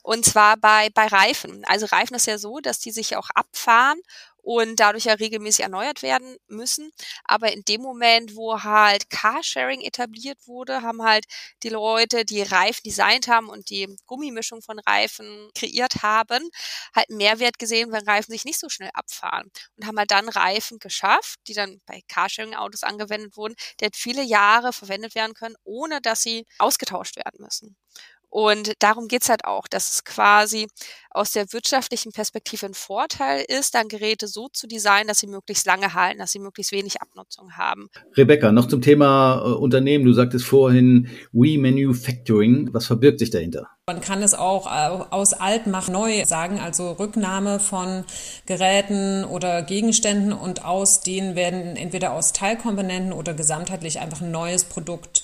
Und 0.05 0.23
zwar 0.23 0.55
bei, 0.57 0.89
bei 0.93 1.07
Reifen. 1.07 1.63
Also 1.65 1.87
Reifen 1.87 2.15
ist 2.15 2.27
ja 2.27 2.37
so, 2.37 2.59
dass 2.59 2.77
die 2.79 2.91
sich 2.91 3.15
auch 3.17 3.29
abfahren 3.33 3.99
und 4.43 4.79
dadurch 4.79 5.05
ja 5.05 5.13
regelmäßig 5.13 5.63
erneuert 5.63 6.03
werden 6.03 6.37
müssen. 6.47 6.91
Aber 7.23 7.51
in 7.51 7.63
dem 7.63 7.81
Moment, 7.81 8.35
wo 8.35 8.61
halt 8.61 9.09
Carsharing 9.09 9.81
etabliert 9.81 10.37
wurde, 10.45 10.83
haben 10.83 11.01
halt 11.01 11.25
die 11.63 11.69
Leute, 11.69 12.23
die 12.23 12.43
Reifen 12.43 12.83
designt 12.85 13.27
haben 13.27 13.49
und 13.49 13.71
die 13.71 13.95
Gummimischung 14.05 14.61
von 14.61 14.77
Reifen 14.77 15.49
kreiert 15.57 16.03
haben, 16.03 16.51
halt 16.95 17.09
Mehrwert 17.09 17.57
gesehen, 17.57 17.91
wenn 17.91 18.03
Reifen 18.07 18.31
sich 18.31 18.45
nicht 18.45 18.59
so 18.59 18.69
schnell 18.69 18.91
abfahren 18.93 19.51
und 19.77 19.87
haben 19.87 19.97
halt 19.97 20.11
dann 20.11 20.29
Reifen 20.29 20.77
geschafft, 20.77 21.39
die 21.47 21.55
dann 21.55 21.81
bei 21.87 22.01
Carsharing-Autos 22.07 22.83
angewendet 22.83 23.37
wurden, 23.37 23.55
die 23.79 23.85
halt 23.85 23.95
viele 23.95 24.21
Jahre 24.21 24.71
verwendet 24.71 25.15
werden 25.15 25.33
können, 25.33 25.55
ohne 25.63 25.99
dass 26.01 26.21
sie 26.21 26.45
ausgetauscht 26.59 27.15
werden 27.17 27.43
müssen. 27.43 27.75
Und 28.35 28.73
darum 28.79 29.07
geht's 29.07 29.29
halt 29.29 29.45
auch, 29.45 29.65
dass 29.65 29.89
es 29.89 30.03
quasi 30.03 30.67
aus 31.09 31.31
der 31.31 31.53
wirtschaftlichen 31.53 32.11
Perspektive 32.11 32.65
ein 32.65 32.73
Vorteil 32.73 33.45
ist, 33.47 33.75
dann 33.75 33.87
Geräte 33.87 34.27
so 34.27 34.49
zu 34.49 34.67
designen, 34.67 35.07
dass 35.07 35.19
sie 35.19 35.27
möglichst 35.27 35.65
lange 35.65 35.93
halten, 35.93 36.19
dass 36.19 36.33
sie 36.33 36.39
möglichst 36.39 36.73
wenig 36.73 37.01
Abnutzung 37.01 37.53
haben. 37.53 37.87
Rebecca, 38.17 38.51
noch 38.51 38.67
zum 38.67 38.81
Thema 38.81 39.37
äh, 39.37 39.53
Unternehmen. 39.53 40.03
Du 40.03 40.11
sagtest 40.11 40.43
vorhin 40.43 41.07
We-Manufacturing. 41.31 42.73
Was 42.73 42.87
verbirgt 42.87 43.19
sich 43.19 43.29
dahinter? 43.29 43.69
Man 43.87 44.01
kann 44.01 44.21
es 44.21 44.33
auch 44.33 44.67
äh, 44.67 45.05
aus 45.11 45.31
alt 45.31 45.65
mach 45.67 45.87
neu 45.87 46.25
sagen, 46.25 46.59
also 46.59 46.91
Rücknahme 46.91 47.61
von 47.61 48.03
Geräten 48.47 49.23
oder 49.23 49.61
Gegenständen 49.61 50.33
und 50.33 50.65
aus 50.65 50.99
denen 50.99 51.37
werden 51.37 51.77
entweder 51.77 52.11
aus 52.11 52.33
Teilkomponenten 52.33 53.13
oder 53.13 53.33
gesamtheitlich 53.33 54.01
einfach 54.01 54.19
ein 54.19 54.31
neues 54.31 54.65
Produkt 54.65 55.14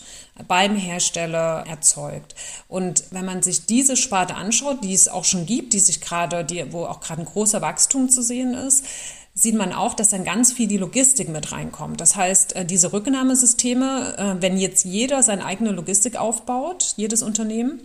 beim 0.48 0.76
Hersteller 0.76 1.66
erzeugt. 1.68 2.36
Und 2.68 3.04
wenn 3.12 3.26
man 3.26 3.42
sich 3.42 3.66
diese 3.66 3.98
Sparte 3.98 4.36
anschaut, 4.36 4.84
die 4.84 4.94
es 4.94 5.08
auch 5.08 5.26
schon 5.26 5.46
gibt, 5.46 5.74
die 5.74 5.80
sich 5.80 6.02
gerade, 6.02 6.44
die, 6.44 6.72
wo 6.72 6.86
auch 6.86 7.02
gerade 7.02 7.22
ein 7.22 7.26
großer 7.26 7.62
Wachstum 7.62 8.10
zu 8.10 8.22
sehen 8.22 8.54
ist, 8.54 8.86
sieht 9.34 9.56
man 9.56 9.72
auch, 9.72 9.94
dass 9.94 10.10
dann 10.10 10.26
ganz 10.26 10.52
viel 10.52 10.68
die 10.68 10.78
Logistik 10.78 11.30
mit 11.30 11.52
reinkommt. 11.52 12.02
Das 12.02 12.16
heißt, 12.16 12.56
äh, 12.56 12.66
diese 12.66 12.92
Rücknahmesysteme, 12.92 14.16
äh, 14.18 14.42
wenn 14.42 14.58
jetzt 14.58 14.84
jeder 14.84 15.24
seine 15.24 15.46
eigene 15.46 15.72
Logistik 15.72 16.18
aufbaut, 16.18 16.94
jedes 16.98 17.24
Unternehmen, 17.24 17.80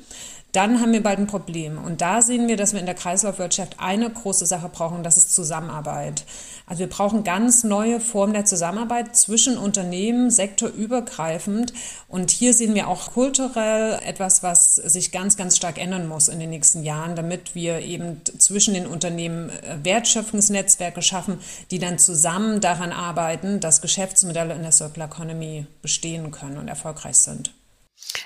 dann 0.57 0.81
haben 0.81 0.93
wir 0.93 1.03
bald 1.03 1.19
ein 1.19 1.27
Problem. 1.27 1.77
Und 1.77 2.01
da 2.01 2.23
sehen 2.23 2.49
wir, 2.49 2.57
dass 2.57 2.73
wir 2.73 2.81
in 2.81 2.87
der 2.87 2.95
Kreislaufwirtschaft 2.95 3.77
eine 3.79 4.09
große 4.09 4.47
Sache 4.47 4.71
brauchen, 4.71 5.03
das 5.03 5.19
ist 5.19 5.35
Zusammenarbeit. 5.35 6.25
Also 6.67 6.81
wir 6.81 6.89
brauchen 6.89 7.25
ganz 7.25 7.63
neue 7.63 8.01
Formen 8.01 8.33
der 8.33 8.47
Zusammenarbeit 8.47 9.15
zwischen 9.15 9.59
Unternehmen, 9.59 10.31
sektorübergreifend. 10.31 11.75
Und 12.09 12.31
hier 12.31 12.55
sehen 12.55 12.75
wir 12.75 12.89
auch 12.89 13.13
kulturell 13.13 14.01
etwas, 14.03 14.43
was 14.43 14.77
sich 14.77 15.13
ganz, 15.13 15.37
ganz 15.37 15.59
stark 15.59 15.79
ändern 15.79 16.09
muss 16.09 16.29
in 16.29 16.41
den 16.41 16.51
nächsten 16.51 16.83
Jahren, 16.83 17.17
damit 17.17 17.55
wir 17.55 17.81
eben 17.81 18.23
zwischen 18.39 18.73
den 18.73 18.87
Unternehmen 18.87 19.51
äh, 19.51 19.85
Wertschöpfungsnetzwerke 19.85 21.03
schaffen, 21.03 21.39
die 21.71 21.79
dann 21.79 21.99
zusammen 21.99 22.63
daran 22.63 22.93
arbeiten, 22.93 23.61
dass 23.61 23.83
Geschäftsmodelle 23.83 24.55
in 24.55 24.63
der 24.63 24.73
Circular 24.73 25.09
Economy 25.09 25.67
bestehen 25.83 26.31
können 26.31 26.57
und 26.57 26.69
erfolgreich 26.69 27.19
sind. 27.19 27.53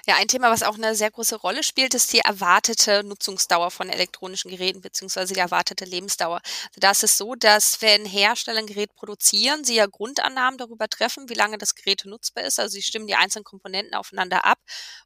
Ja, 0.06 0.16
ein 0.16 0.28
Thema, 0.28 0.50
was 0.50 0.62
auch 0.62 0.74
eine 0.74 0.94
sehr 0.94 1.10
große 1.10 1.36
Rolle 1.36 1.62
spielt, 1.62 1.94
ist 1.94 2.12
die 2.12 2.20
erwartete 2.20 3.02
Nutzungsdauer 3.04 3.70
von 3.70 3.88
elektronischen 3.88 4.50
Geräten 4.50 4.80
beziehungsweise 4.80 5.34
die 5.34 5.40
erwartete 5.40 5.84
Lebensdauer. 5.84 6.40
Also 6.68 6.80
da 6.80 6.90
ist 6.90 7.04
es 7.04 7.16
so, 7.16 7.34
dass 7.34 7.82
wenn 7.82 8.04
Hersteller 8.04 8.58
ein 8.58 8.66
Gerät 8.66 8.94
produzieren, 8.94 9.64
sie 9.64 9.76
ja 9.76 9.86
Grundannahmen 9.86 10.58
darüber 10.58 10.88
treffen, 10.88 11.28
wie 11.28 11.34
lange 11.34 11.58
das 11.58 11.74
Gerät 11.74 12.04
nutzbar 12.04 12.44
ist. 12.44 12.58
Also 12.58 12.72
sie 12.72 12.82
stimmen 12.82 13.06
die 13.06 13.14
einzelnen 13.14 13.44
Komponenten 13.44 13.94
aufeinander 13.94 14.44
ab 14.44 14.58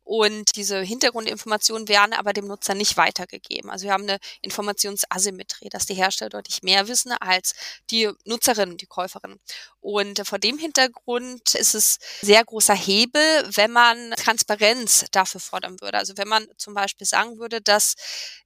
und 0.04 0.56
diese 0.56 0.80
Hintergrundinformationen 0.80 1.88
werden 1.88 2.12
aber 2.12 2.32
dem 2.32 2.46
Nutzer 2.46 2.74
nicht 2.74 2.96
weitergegeben. 2.96 3.70
Also 3.70 3.86
wir 3.86 3.92
haben 3.92 4.04
eine 4.04 4.18
Informationsasymmetrie, 4.42 5.70
dass 5.70 5.86
die 5.86 5.94
Hersteller 5.94 6.30
deutlich 6.30 6.62
mehr 6.62 6.88
wissen 6.88 7.12
als 7.12 7.54
die 7.90 8.10
Nutzerinnen, 8.24 8.76
die 8.76 8.86
Käuferinnen. 8.86 9.40
Und 9.80 10.26
vor 10.26 10.38
dem 10.38 10.58
Hintergrund 10.58 11.54
ist 11.54 11.74
es 11.74 11.98
sehr 12.22 12.44
großer 12.44 12.74
Hebel, 12.74 13.22
wenn 13.54 13.70
man 13.70 14.14
Transparenz 14.64 15.04
dafür 15.10 15.40
fordern 15.40 15.80
würde. 15.80 15.98
Also 15.98 16.16
wenn 16.16 16.28
man 16.28 16.46
zum 16.56 16.72
Beispiel 16.74 17.06
sagen 17.06 17.38
würde, 17.38 17.60
dass 17.60 17.94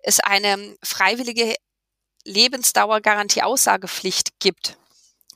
es 0.00 0.20
eine 0.20 0.76
freiwillige 0.82 1.54
Lebensdauergarantie-Aussagepflicht 2.24 4.40
gibt. 4.40 4.76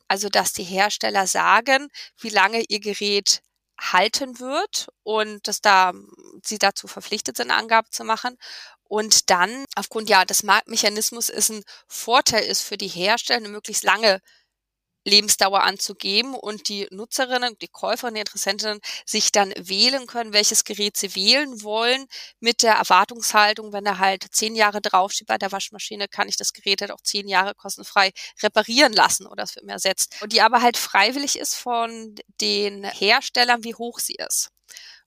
Also 0.08 0.28
dass 0.28 0.52
die 0.52 0.64
Hersteller 0.64 1.26
sagen, 1.26 1.88
wie 2.18 2.28
lange 2.28 2.62
ihr 2.68 2.80
Gerät 2.80 3.40
halten 3.80 4.40
wird 4.40 4.88
und 5.02 5.48
dass 5.48 5.62
da 5.62 5.94
sie 6.44 6.58
dazu 6.58 6.86
verpflichtet 6.86 7.38
sind, 7.38 7.50
Angaben 7.50 7.90
zu 7.90 8.04
machen. 8.04 8.36
Und 8.84 9.30
dann 9.30 9.64
aufgrund 9.74 10.10
ja 10.10 10.24
des 10.24 10.42
Marktmechanismus 10.42 11.30
ist 11.30 11.50
ein 11.50 11.64
Vorteil 11.88 12.44
ist 12.44 12.62
für 12.62 12.76
die 12.76 12.88
Hersteller 12.88 13.38
eine 13.38 13.48
möglichst 13.48 13.84
lange 13.84 14.20
Lebensdauer 15.04 15.62
anzugeben 15.62 16.34
und 16.34 16.68
die 16.68 16.86
Nutzerinnen, 16.90 17.56
die 17.60 17.68
Käuferinnen, 17.68 18.16
die 18.16 18.20
Interessentinnen 18.20 18.80
sich 19.06 19.32
dann 19.32 19.52
wählen 19.56 20.06
können, 20.06 20.32
welches 20.32 20.64
Gerät 20.64 20.96
sie 20.96 21.14
wählen 21.14 21.62
wollen, 21.62 22.06
mit 22.40 22.62
der 22.62 22.74
Erwartungshaltung, 22.74 23.72
wenn 23.72 23.84
da 23.84 23.98
halt 23.98 24.26
zehn 24.32 24.54
Jahre 24.54 24.80
draufsteht 24.80 25.26
bei 25.26 25.38
der 25.38 25.52
Waschmaschine, 25.52 26.08
kann 26.08 26.28
ich 26.28 26.36
das 26.36 26.52
Gerät 26.52 26.80
halt 26.80 26.92
auch 26.92 27.00
zehn 27.02 27.28
Jahre 27.28 27.54
kostenfrei 27.54 28.12
reparieren 28.42 28.92
lassen 28.92 29.26
oder 29.26 29.44
es 29.44 29.54
wird 29.56 29.66
mir 29.66 29.72
ersetzt. 29.72 30.16
Und 30.22 30.32
die 30.32 30.42
aber 30.42 30.62
halt 30.62 30.76
freiwillig 30.76 31.38
ist 31.38 31.54
von 31.56 32.14
den 32.40 32.84
Herstellern, 32.84 33.64
wie 33.64 33.74
hoch 33.74 33.98
sie 33.98 34.14
ist 34.14 34.50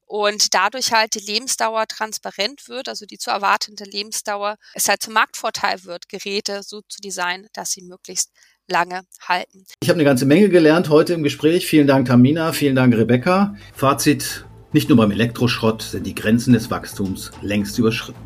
und 0.05 0.53
dadurch 0.53 0.91
halt 0.93 1.15
die 1.15 1.19
Lebensdauer 1.19 1.87
transparent 1.87 2.67
wird, 2.67 2.89
also 2.89 3.05
die 3.05 3.17
zu 3.17 3.31
erwartende 3.31 3.85
Lebensdauer, 3.85 4.57
es 4.73 4.87
halt 4.87 5.01
zum 5.01 5.13
Marktvorteil 5.13 5.83
wird, 5.83 6.09
Geräte 6.09 6.63
so 6.63 6.81
zu 6.81 7.01
designen, 7.01 7.47
dass 7.53 7.71
sie 7.71 7.81
möglichst 7.81 8.31
lange 8.67 9.01
halten. 9.21 9.65
Ich 9.81 9.89
habe 9.89 9.97
eine 9.97 10.05
ganze 10.05 10.25
Menge 10.25 10.49
gelernt 10.49 10.89
heute 10.89 11.13
im 11.13 11.23
Gespräch. 11.23 11.65
Vielen 11.65 11.87
Dank, 11.87 12.07
Tamina. 12.07 12.51
Vielen 12.51 12.75
Dank, 12.75 12.95
Rebecca. 12.95 13.55
Fazit. 13.73 14.45
Nicht 14.73 14.89
nur 14.89 14.97
beim 14.97 15.11
Elektroschrott 15.11 15.81
sind 15.81 16.05
die 16.05 16.15
Grenzen 16.15 16.51
des 16.51 16.69
Wachstums 16.69 17.31
längst 17.41 17.79
überschritten. 17.79 18.19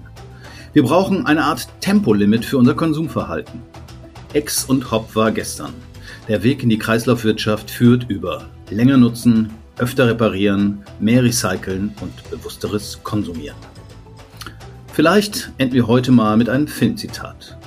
Wir 0.74 0.84
brauchen 0.84 1.28
eine 1.28 1.44
Art 1.44 1.68
Tempolimit 1.82 2.44
für 2.44 2.58
unser 2.58 2.74
Konsumverhalten. 2.74 3.62
Ex 4.34 4.66
und 4.66 4.90
Hop 4.90 5.16
war 5.16 5.32
gestern. 5.32 5.74
Der 6.28 6.42
Weg 6.42 6.64
in 6.64 6.70
die 6.70 6.80
Kreislaufwirtschaft 6.80 7.70
führt 7.70 8.10
über 8.10 8.50
länger 8.72 8.98
nutzen, 8.98 9.52
öfter 9.78 10.08
reparieren, 10.08 10.84
mehr 11.00 11.24
recyceln 11.24 11.94
und 12.02 12.30
bewussteres 12.32 13.00
konsumieren. 13.04 13.58
Vielleicht 14.94 15.52
enden 15.60 15.76
wir 15.76 15.88
heute 15.88 16.12
mal 16.12 16.36
mit 16.36 16.50
einem 16.50 16.68
Filmzitat. 16.68 17.59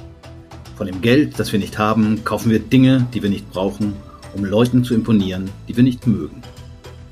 Von 0.82 0.90
dem 0.90 1.00
Geld, 1.00 1.38
das 1.38 1.52
wir 1.52 1.60
nicht 1.60 1.78
haben, 1.78 2.24
kaufen 2.24 2.50
wir 2.50 2.58
Dinge, 2.58 3.06
die 3.14 3.22
wir 3.22 3.30
nicht 3.30 3.48
brauchen, 3.52 3.94
um 4.34 4.44
Leuten 4.44 4.82
zu 4.82 4.94
imponieren, 4.94 5.48
die 5.68 5.76
wir 5.76 5.84
nicht 5.84 6.08
mögen. 6.08 6.42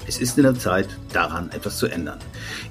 Es 0.09 0.21
ist 0.21 0.37
in 0.39 0.43
der 0.43 0.57
Zeit, 0.57 0.89
daran 1.13 1.53
etwas 1.53 1.79
zu 1.79 1.87
ändern. 1.87 2.19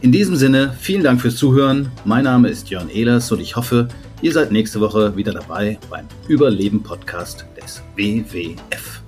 In 0.01 0.11
diesem 0.11 0.35
Sinne, 0.35 0.75
vielen 0.77 1.01
Dank 1.01 1.21
fürs 1.21 1.37
Zuhören. 1.37 1.89
Mein 2.03 2.25
Name 2.25 2.49
ist 2.49 2.69
Jörn 2.69 2.89
Ehlers 2.89 3.31
und 3.31 3.39
ich 3.39 3.55
hoffe, 3.55 3.87
ihr 4.21 4.33
seid 4.33 4.51
nächste 4.51 4.81
Woche 4.81 5.15
wieder 5.15 5.31
dabei 5.31 5.79
beim 5.89 6.05
Überleben-Podcast 6.27 7.45
des 7.55 7.81
WWF. 7.95 8.98